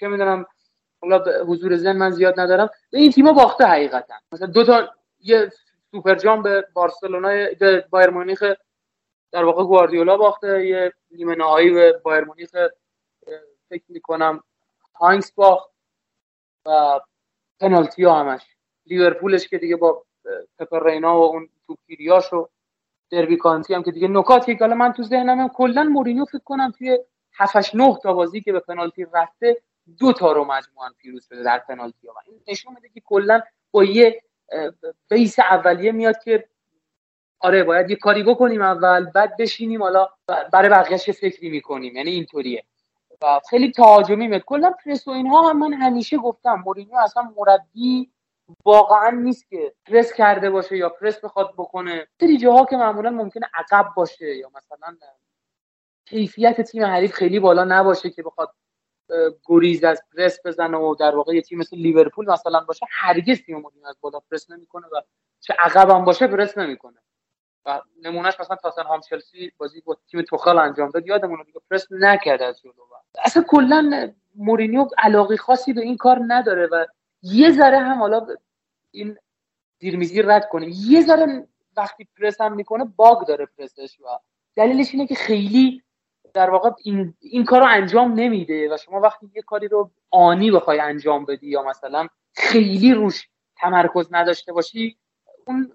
[0.00, 0.46] چه می‌دونم
[1.02, 2.70] حالا حضور ذهن من زیاد ندارم.
[2.90, 4.14] این تیم‌ها باخته حقیقتا.
[4.32, 4.88] مثلا دو تا
[5.20, 5.50] یه
[5.90, 7.28] سوپر جام به بارسلونا
[7.60, 8.44] به بایرن مونیخ
[9.32, 10.66] در واقع گواردیولا باخته.
[10.66, 12.50] یه نیمه نهایی به بایرن مونیخ
[13.68, 14.40] فکر می‌کنم
[14.94, 15.70] هاینکس باخت
[16.66, 17.00] و
[17.60, 18.42] پنالتی ها همش.
[18.86, 20.04] لیورپولش که دیگه با
[20.58, 22.48] پپر رینا و اون توپگیریاش و
[23.10, 26.72] دربی کانتی هم که دیگه نکاتی که حالا من تو ذهنم کلا مورینیو فکر کنم
[26.78, 26.98] توی
[27.34, 29.62] 7 9 تا بازی که به پنالتی رفته
[29.98, 32.14] دو تا رو مجموعا پیروز شده در پنالتی ها.
[32.26, 34.22] این نشون میده که کلا با یه
[35.10, 36.48] base اولیه میاد که
[37.40, 40.08] آره باید یه کاری بکنیم اول بعد بشینیم حالا
[40.52, 41.96] برای بقیهش فکری می‌کنیم.
[41.96, 42.64] یعنی اینطوریه.
[43.22, 44.42] و خیلی تهاجمی میاد.
[44.46, 48.10] کلا پرس و اینها هم من همیشه گفتم مورینیو اصلا مربی
[48.64, 52.06] واقعا نیست که پرس کرده باشه یا پرس بخواد بکنه.
[52.20, 54.96] سری جاها که معمولا ممکنه عقب باشه یا مثلا
[56.06, 58.54] کیفیت تیم حریف خیلی بالا نباشه که بخواد
[59.44, 63.56] گریز از پرس بزنه و در واقع یه تیم مثل لیورپول مثلا باشه هرگز تیم
[63.56, 65.00] مورینیو از بالا پرس نمی‌کنه و
[65.40, 66.98] چه عقب هم باشه پرس نمی‌کنه.
[67.66, 72.42] و نمونهش مثلا تاتنهام چلسی بازی با تیم توخال انجام داد یادمونه دیگه پرس نکرد
[72.42, 72.72] از جلو
[73.24, 76.86] اصلا کلا مورینیو علاقه خاصی به این کار نداره و
[77.22, 78.26] یه ذره هم حالا
[78.90, 79.18] این
[79.78, 80.66] دیرمیزی رد کنه.
[80.68, 84.18] یه ذره وقتی پرس هم می‌کنه باگ داره پرسش و
[84.56, 85.82] دلیلش اینه که خیلی
[86.34, 90.50] در واقع این, این کار رو انجام نمیده و شما وقتی یه کاری رو آنی
[90.50, 94.98] بخوای انجام بدی یا مثلا خیلی روش تمرکز نداشته باشی
[95.46, 95.72] اون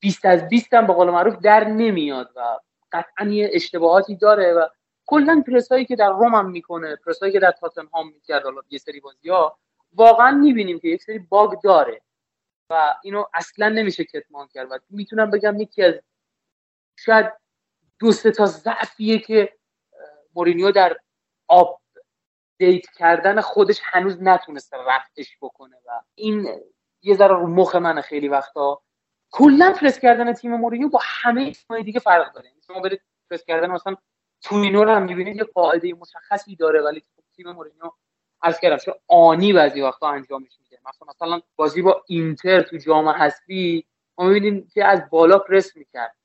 [0.00, 2.58] 20 از 20 هم به قول معروف در نمیاد و
[2.92, 4.68] قطعا یه اشتباهاتی داره و
[5.06, 9.00] کلا پرسایی که در روم هم می‌کنه پرسایی که در تاتنهام می‌کرد حالا یه سری
[9.00, 9.58] بازی ها
[9.92, 12.02] واقعا می‌بینیم که یک سری باگ داره
[12.70, 14.72] و اینو اصلا نمیشه کتمان کرد.
[14.72, 15.94] و می‌تونم بگم یکی از
[16.96, 17.32] شاید
[17.98, 19.57] دو تا ضعفیه که
[20.38, 20.96] مورینیو در
[21.48, 21.80] آب
[22.58, 26.48] date کردن خودش هنوز نتونسته رفتش بکنه و این
[27.02, 28.80] یه ذره رو مخ من خیلی وقتا.
[29.30, 32.48] کلا پرس کردن تیم مورینیو با همه تیم‌های دیگه فرق داره.
[32.48, 33.96] یعنی شما برید پرس کردن مثلا
[34.42, 37.02] تورینو رو هم می‌بینید یه قاعده مشخصی داره ولی
[37.36, 37.90] تیم مورینیو
[38.42, 40.80] عرض کردم چون آنی بعضی وقتا انجامش میده.
[40.88, 43.86] مثلا مثلا بازی با اینتر تو جام حذفی
[44.18, 46.16] ما می‌بینیم که از بالا پرس می‌کرد.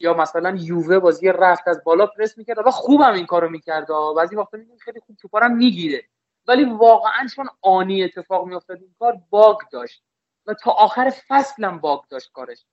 [0.00, 3.86] یا مثلا یووه بازی رفت از بالا پرس می‌کرد و خوبم این کارو می‌کرد.
[4.16, 6.02] بعضی وقتا می‌بینیم خیلی خوب توپارم می‌گیره.
[6.48, 10.02] ولی واقعا چون آنی اتفاق میافتاد این کار باگ داشت.
[10.46, 12.64] و تا آخر فصلم باگ داشت کارش.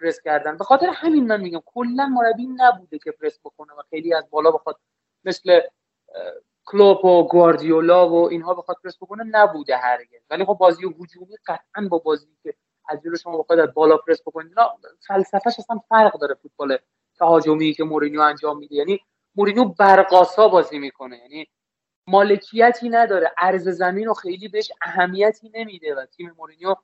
[0.00, 0.56] پرس کردن.
[0.56, 4.50] به خاطر همین من میگم کلا مربی نبوده که پرس بکنه و خیلی از بالا
[4.50, 4.80] بخواد
[5.24, 5.60] مثل
[6.64, 10.20] کلوپ و گواردیولا و اینها بخواد پرس بکنه نبوده هرگز.
[10.30, 12.54] ولی خب بازی هجومی قطعا با بازی که
[12.90, 14.52] از شما بخواید از بالا پرس بکنید
[15.08, 16.78] فلسفهش اصلا فرق داره فوتبال
[17.18, 18.74] تهاجمی که مورینیو انجام میده.
[18.74, 19.00] یعنی
[19.34, 21.18] مورینیو برقاسا بازی می‌کنه.
[21.18, 21.46] یعنی
[22.06, 23.32] مالکیتی نداره.
[23.38, 26.74] ارز زمین رو خیلی بهش اهمیتی نمیده و تیم مورینیو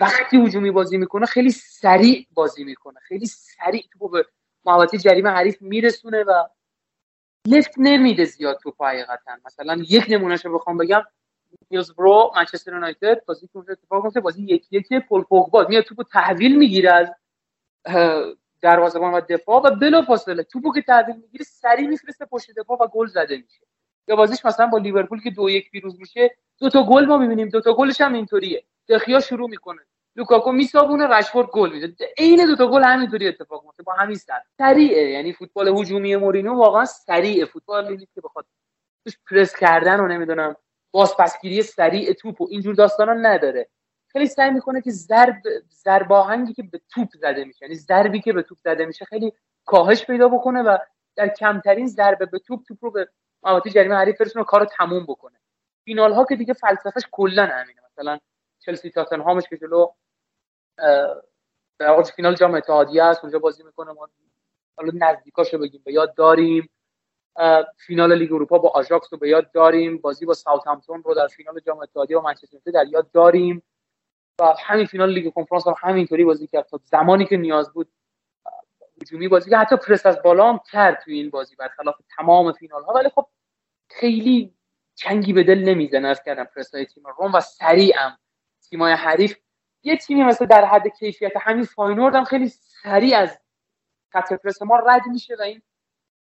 [0.00, 3.00] وقتی هجومی بازی می‌کنه خیلی سریع بازی می‌کنه.
[3.00, 4.26] خیلی سریع تو به
[4.64, 6.44] محوطه جریمه حریف میرسونه و
[7.46, 9.32] لفت نمیده زیاد تو حقیقتا.
[9.46, 11.02] مثلا یک نمونهشو بخوام بگم
[11.98, 15.66] برو منچستر یونایتد بازی که اتفاق افتاد بازی یک یک پول پوگبا.
[15.68, 17.10] میاد توپو تحویل می‌گیره از
[18.62, 22.86] دروازه‌بان و دفاع و بلا فاصله توپو که تحویل می‌گیره سریع میفرسته پشت دفاع و
[22.86, 23.66] گل زده میشه.
[24.08, 27.48] یا بازیش مثلا با لیورپول که دو یک پیروز میشه دو تا گل ما می‌بینیم
[27.48, 28.64] دو تا گلش هم اینطوریه.
[28.88, 29.80] دخیا شروع می‌کنه.
[30.16, 31.94] لوکاکو میسابونه رشفورد گل میده.
[32.18, 34.40] عین دو تا گل همینطوری اتفاق میفته با همین سر.
[34.58, 37.44] سریعه یعنی فوتبال هجومی مورینو واقعا سریعه.
[37.44, 38.46] فوتبال نیست که بخواد
[39.04, 40.56] توش پرس کردن و نمی‌دونم
[40.94, 43.68] بازپسگیری سریع توپ و اینجور داستانا نداره.
[44.08, 48.42] خیلی سعی می‌کنه که ضرب ضرباهنگی که به توپ زده میشه یعنی ضربی که به
[48.42, 49.32] توپ زده میشه خیلی
[49.64, 50.78] کاهش پیدا بکنه و
[51.16, 53.08] در کمترین ضربه به توپ توپ رو به
[53.42, 55.40] محوطه جریمه حریف برسونه کارو تموم بکنه.
[55.84, 57.80] فینال ها که دیگه فلسفهش کلا همینه.
[57.90, 58.18] مثلا
[58.60, 59.92] چلسی تاتنهامش که جلو
[61.78, 63.92] در فینال جام اتحادیه است اونجا بازی می‌کنه.
[63.92, 64.08] ما
[64.76, 66.70] حالا نزدیکاشو بگیم به یاد داریم.
[67.76, 69.98] فینال لیگ اروپا با آژاکس رو به یاد داریم.
[69.98, 73.62] بازی با ساوثهامپتون رو در فینال جام اتحادیه با منچستر در یاد داریم.
[74.40, 76.66] و همین فینال لیگ کنفرانس هم همینطوری بازی کرد.
[76.66, 77.88] تا زمانی که نیاز بود
[79.02, 82.82] هجومی بازی کرد حتی پرس از بالا هم کرد توی این بازی برخلاف تمام فینال
[82.82, 83.26] ها ولی خب
[83.90, 84.54] خیلی
[84.94, 88.18] چنگی به دل نمی‌زنه از کردم پرس های تیم روم و سریعم
[88.70, 89.36] تیمای حریف.
[89.82, 93.38] یه تیمی مثل در حد کیفیت همین فاینورد هم خیلی سریع از
[94.12, 95.62] خط پرس ما رد میشه و این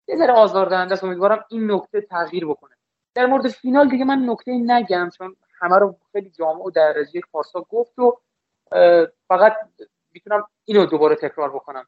[0.08, 1.04] یه ذره آزاردهنده است.
[1.04, 2.74] امیدوارم این نکته تغییر بکنه.
[3.14, 7.60] در مورد فینال دیگه من نکته نگم چون همه رو خیلی جامع و درجه پارسا
[7.60, 8.18] گفت و
[9.28, 9.56] فقط
[10.12, 11.86] می‌تونم اینو دوباره تکرار بکنم.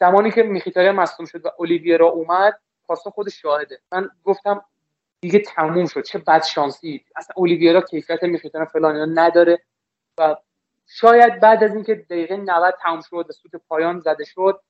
[0.00, 3.80] زمانی که میخیتاریا مصدوم شد و اولیویرا اومد پارسا خودش شاهده.
[3.92, 4.64] من گفتم
[5.20, 6.02] دیگه تموم شد.
[6.02, 9.62] چه بد شانسی اصلا اولیویرا کیفیت میخیتاریا فلان نداره.
[10.18, 10.36] و
[10.86, 14.60] شاید بعد از اینکه دقیقه 90 تموم شد و سوت پایان زده شد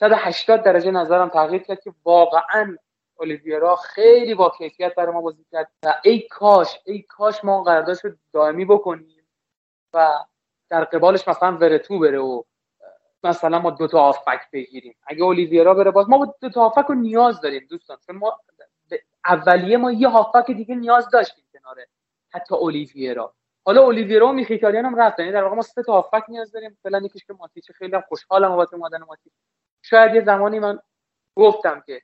[0.00, 2.76] 180 درجه نظرم تغییر کرد که واقعا
[3.16, 8.04] اولیویرا خیلی با کیفیت برای ما بازی کرد و ای کاش ای کاش ما قراردادش
[8.04, 9.26] رو دائمی بکنیم
[9.94, 10.08] و
[10.68, 12.42] در قبالش مثلا ورتو بره و
[13.24, 14.96] مثلا ما دو تا آفک بگیریم.
[15.06, 18.40] اگه اولیویرا بره باز ما دو تا آفک رو نیاز داریم دوستان چون ما
[19.26, 21.88] اولیه ما یه هافک دیگه نیاز داشتیم کناره
[22.30, 23.34] حتی اولیویرا.
[23.64, 26.78] حالا اولیویرا و میخیتاریان هم رفتن یعنی در واقع ما سه تا هافک نیاز داریم.
[26.82, 29.32] فعلا یکیش که ماتیچ خیلی خوشحالم بابت اومدن ماتیچ.
[29.88, 30.78] شاید یه زمانی من
[31.34, 32.02] گفتم که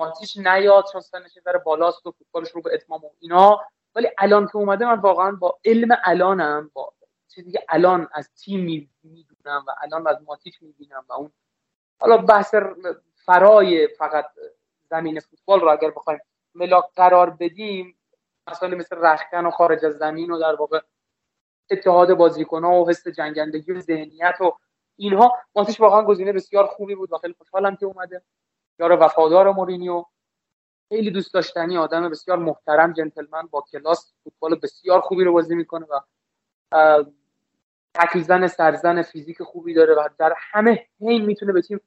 [0.00, 3.60] ماتیش نیاد چون سنش ذره بالاست و فوتبالش رو به اتمام و اینا.
[3.94, 6.92] ولی الان که اومده من واقعا با علم الانم با
[7.28, 11.32] چیزی که الان از تیم می‌دونم و الان از ماتیش می‌بینم و اون
[12.00, 12.54] حالا بحث
[13.14, 14.26] فرای فقط
[14.90, 16.20] زمین فوتبال رو اگر بخوایم
[16.54, 17.98] ملاک قرار بدیم
[18.50, 20.80] مسائل مثل رخکن و خارج از زمین و در واقع
[21.70, 24.56] اتحاد بازیکن و حس جنگندگی و ذهنیت و
[24.98, 28.22] اینها ماتیش واقعا گزینه بسیار خوبی بود و خیلی خوشحالم که اومده.
[28.78, 30.04] یار وفادار مورینیو.
[30.88, 35.86] خیلی دوست داشتنی آدم بسیار محترم جنتلمن با کلاس فوتبال بسیار خوبی رو بازی می‌کنه
[35.86, 36.00] و
[37.94, 41.80] تکل سرزن فیزیک خوبی داره و در همه حین می‌تونه به تیم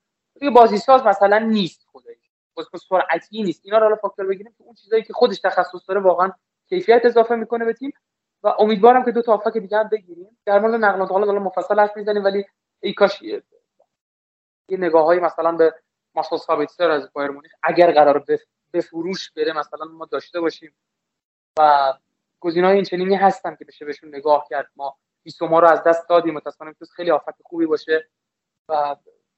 [0.55, 3.61] بازی ساز مثلا نیست خودش بازیکن سرعتی نیست.
[3.65, 6.31] اینا رو حالا فاکتور بگیریم که اون چیزایی که خودش تخصص داره واقعا
[6.69, 7.91] کیفیت اضافه می‌کنه به تیم.
[8.43, 10.37] و امیدوارم که دو تا آفک دیگه هم بگیریم.
[10.45, 12.45] در مورد نقل و حالا مفصل حرف می‌زنیم ولی
[12.81, 13.43] ای کاش یه
[14.69, 15.75] نگاههایی مثلا به
[16.15, 18.25] ماسل سابیتسر از بایر مونیخ اگر قرار
[18.71, 20.75] به فروش بره مثلا ما داشته باشیم.
[21.59, 21.93] و
[22.39, 24.71] گزینه‌های این چنینی هستن که بشه بهشون نگاه کرد.
[24.75, 24.97] ما
[25.41, 26.33] ما رو از دست دادیم.
[26.33, 28.09] متأسفانه تو خیلی آفت خوبی باشه.
[28.69, 28.95] و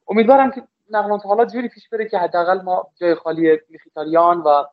[0.08, 4.64] امیدوارم که نقل حالا جوری پیش بره که حداقل ما جای خالی میخیتاریان و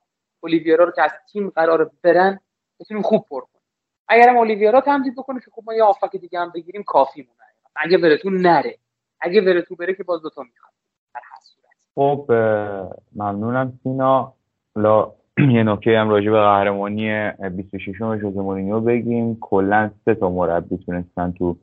[0.41, 2.41] اولیویرا رو که از تیم قرار برن
[2.81, 3.63] بتونیم خوب پر کنیم.
[4.09, 7.50] اگرم اولیویرا تمدید بکنه که خب ما یه آفک دیگه هم بگیریم کافی مونه.
[7.77, 8.79] اگه ورتون نره.
[9.21, 10.71] اگه ورتون بره که باز دو تا می‌خواد
[11.95, 12.33] خب
[13.17, 14.33] ممنونم سینا.
[14.77, 15.13] لا
[15.57, 19.39] یه نکته هم راجع به قهرمانی 26 م جوزه مورینیو بگیم.
[19.41, 21.57] کلا سه تا مربی تونستن تو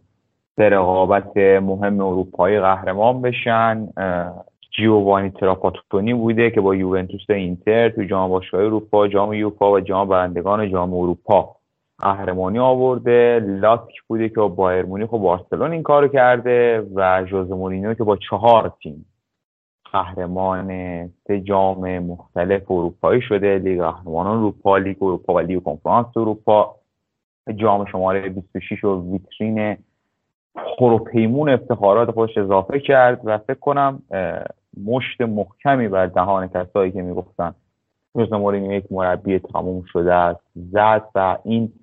[0.56, 3.88] سه رقابت مهم اروپایی قهرمان بشن.
[4.78, 10.08] جیووانی تراپاتونی بوده که با یوونتوس اینتر تو جام باشگاه اروپا جام یوفا و جام
[10.08, 11.57] برندگان جام اروپا.
[12.00, 17.56] قهرمانی اودو لاتک بوده که با بایر مونیخ و بارسلونا این کارو کرده و ژوزه
[17.56, 19.06] مورینیو که با چهار تیم
[19.92, 20.68] قهرمان
[21.28, 26.76] سه جام مختلف اروپایی شده لیگ قهرمانان اروپا لیگ اروپا و لیگ کنفرانس اروپا.
[27.56, 34.02] جام شماره 26 به ویترین پر و پیمون افتخارات خودش اضافه کرد و فکر کنم
[34.86, 37.56] مشت محکمی بر دهان کسایی که می‌گفتن
[38.14, 41.74] روز مورینیو یک مربی تموم شده است زد و این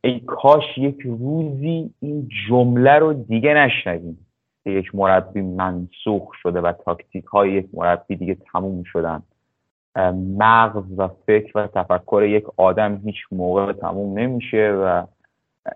[0.00, 4.26] ای کاش یک روزی این جمله رو دیگه نشنویم
[4.64, 9.22] که یک مربی منسوخ شده و تاکتیک های یک مربی دیگه تموم شدن.
[10.38, 15.06] مغز و فکر و تفکر یک آدم هیچ موقع تموم نمیشه و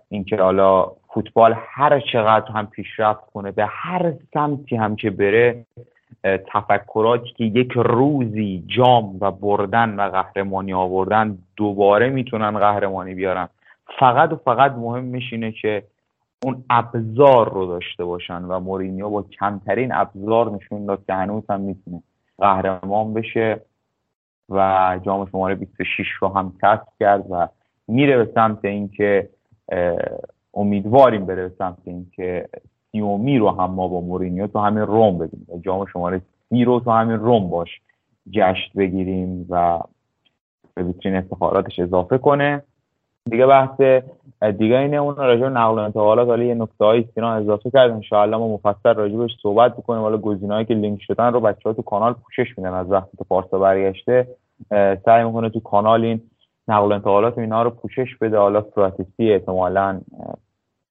[0.09, 5.65] اینکه حالا فوتبال هر چقدر هم پیشرفت کنه به هر سمتی هم که بره
[6.23, 13.49] تفکراتی که یک روزی جام و بردن و قهرمانی آوردن دوباره می‌تونن قهرمانی بیارن.
[13.99, 15.83] فقط و فقط مهم میشینه که
[16.43, 21.61] اون ابزار رو داشته باشن و مورینیو با کمترین ابزار نشون داد که هنوز هم
[21.61, 22.03] می‌تونه
[22.37, 23.61] قهرمان بشه
[24.49, 27.47] و جام شماره 26 رو هم کسب کرد و
[27.87, 29.29] میره به سمت اینکه
[30.53, 32.49] امیدواریم بره به سمت اینکه
[32.91, 35.47] سیومی رو هم ما با مورینیو تو همین روم بگیریم.
[35.55, 37.81] و جام شماره سی رو تو همین روم باش
[38.31, 39.79] جشن بگیریم و
[40.73, 42.63] به ویترین افتخاراتش اضافه کنه.
[43.31, 43.81] دیگه بحث
[44.57, 47.91] دیگه اینه اون راجع به نقل و انتقالات حالا یه نکته های سینا اضافه کرد
[47.91, 50.01] ان ما مفصل راجع صحبت بکنیم.
[50.01, 53.59] حالا گزینه‌هایی که لینک شدن رو بچه‌ها تو کانال پوشش میدن از وقتی که پارسا
[53.59, 54.27] برگشته.
[55.05, 56.21] سعی می‌کنه تو کانال این
[56.67, 58.37] نقل و انتقالات اینا رو پوشش بده.
[58.37, 60.01] حالا فراتسی احتمالاً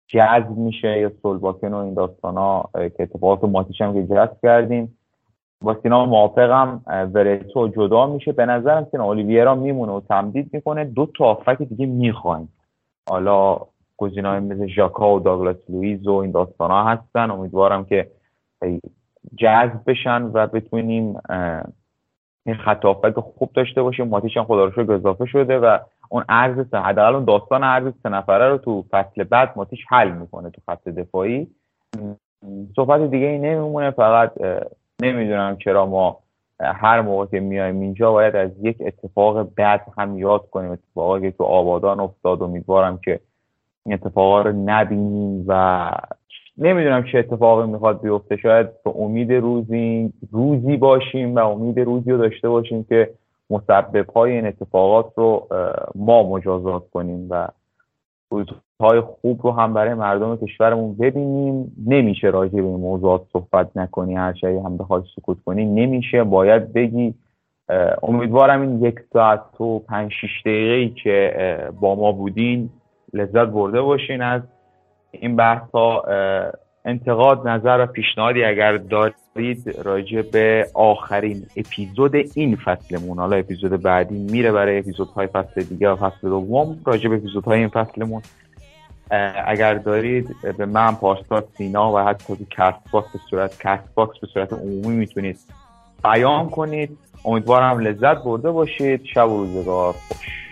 [0.09, 4.99] جذب میشه یا سولباکن و این داستانا که اتفاقات ماتیش هم که جذب کردیم.
[5.61, 8.33] با سینا موافقم ورتو جدا میشه.
[8.33, 10.85] به نظرم سینا اولیویرا میمونه و تمدید می‌کنه.
[10.85, 12.49] دو تا آفک دیگه می‌خوایم.
[13.09, 13.61] حالا
[13.97, 17.31] گزینه‌های مثل ژاکا و داگلاس لوئیز و این داستانا هستن.
[17.31, 18.11] امیدوارم که
[19.37, 21.21] جذب بشن و بتونیم
[22.47, 24.09] این خط خوب داشته باشیم.
[24.09, 25.79] ماتیش هم خدا رو اضافه شده و
[26.09, 30.51] اون ارز حداقل اون داستان ارز سه نفره رو تو فصل بعد ماتیش حل می‌کنه
[30.51, 31.47] تو خط دفاعی.
[32.77, 34.33] صحبت دیگه ای نمیمونه فقط
[35.03, 36.19] نمی‌دونم چرا ما
[36.61, 41.37] هر موقع که میایم اینجا باید از یک اتفاق بد هم یاد کنیم اتفاقی که
[41.37, 42.43] تو آبادان افتاد.
[42.43, 43.21] امیدوارم که
[43.87, 45.91] این اتفاقا رو نبینیم و
[46.59, 48.37] نمی‌دونم چه اتفاقی می‌خواد بیفته.
[48.37, 53.11] شاید به امید روزی روزی باشیم و امید روزی رو داشته باشیم که
[53.51, 55.49] مسبب های این اتفاقات رو
[55.95, 57.49] ما مجازات کنیم و
[58.31, 61.73] روزهای خوب رو هم برای مردم کشورمون ببینیم.
[61.87, 65.65] نمیشه راجع به این موضوعات صحبت نکنی هر شایی هم بخوای سکوت کنی.
[65.65, 66.25] نمیشه.
[66.25, 67.15] باید بگی
[68.03, 72.71] امیدوارم این یک ساعت و پنج شیش دقیقه ای که با ما بودین
[73.13, 74.43] لذت برده باشین از
[75.11, 75.71] این بحث
[76.85, 83.19] انتقاد نظر و پیشنهادی اگر دارید راجع به آخرین اپیزود این فصلمون.
[83.19, 87.69] حالا اپیزود بعدی میره برای اپیزودهای فصل دیگه و فصل دوم راجع به اپیزودهای این
[87.69, 88.23] فصلمون.
[89.47, 94.53] اگر دارید به من پارسا سینا و حتی تو Castbox به صورت Castbox به صورت
[94.53, 95.39] عمومی می‌تونید
[96.05, 96.99] بیان کنید.
[97.25, 99.05] امیدوارم لذت برده باشید.
[99.05, 100.48] شب و روزگار خوش.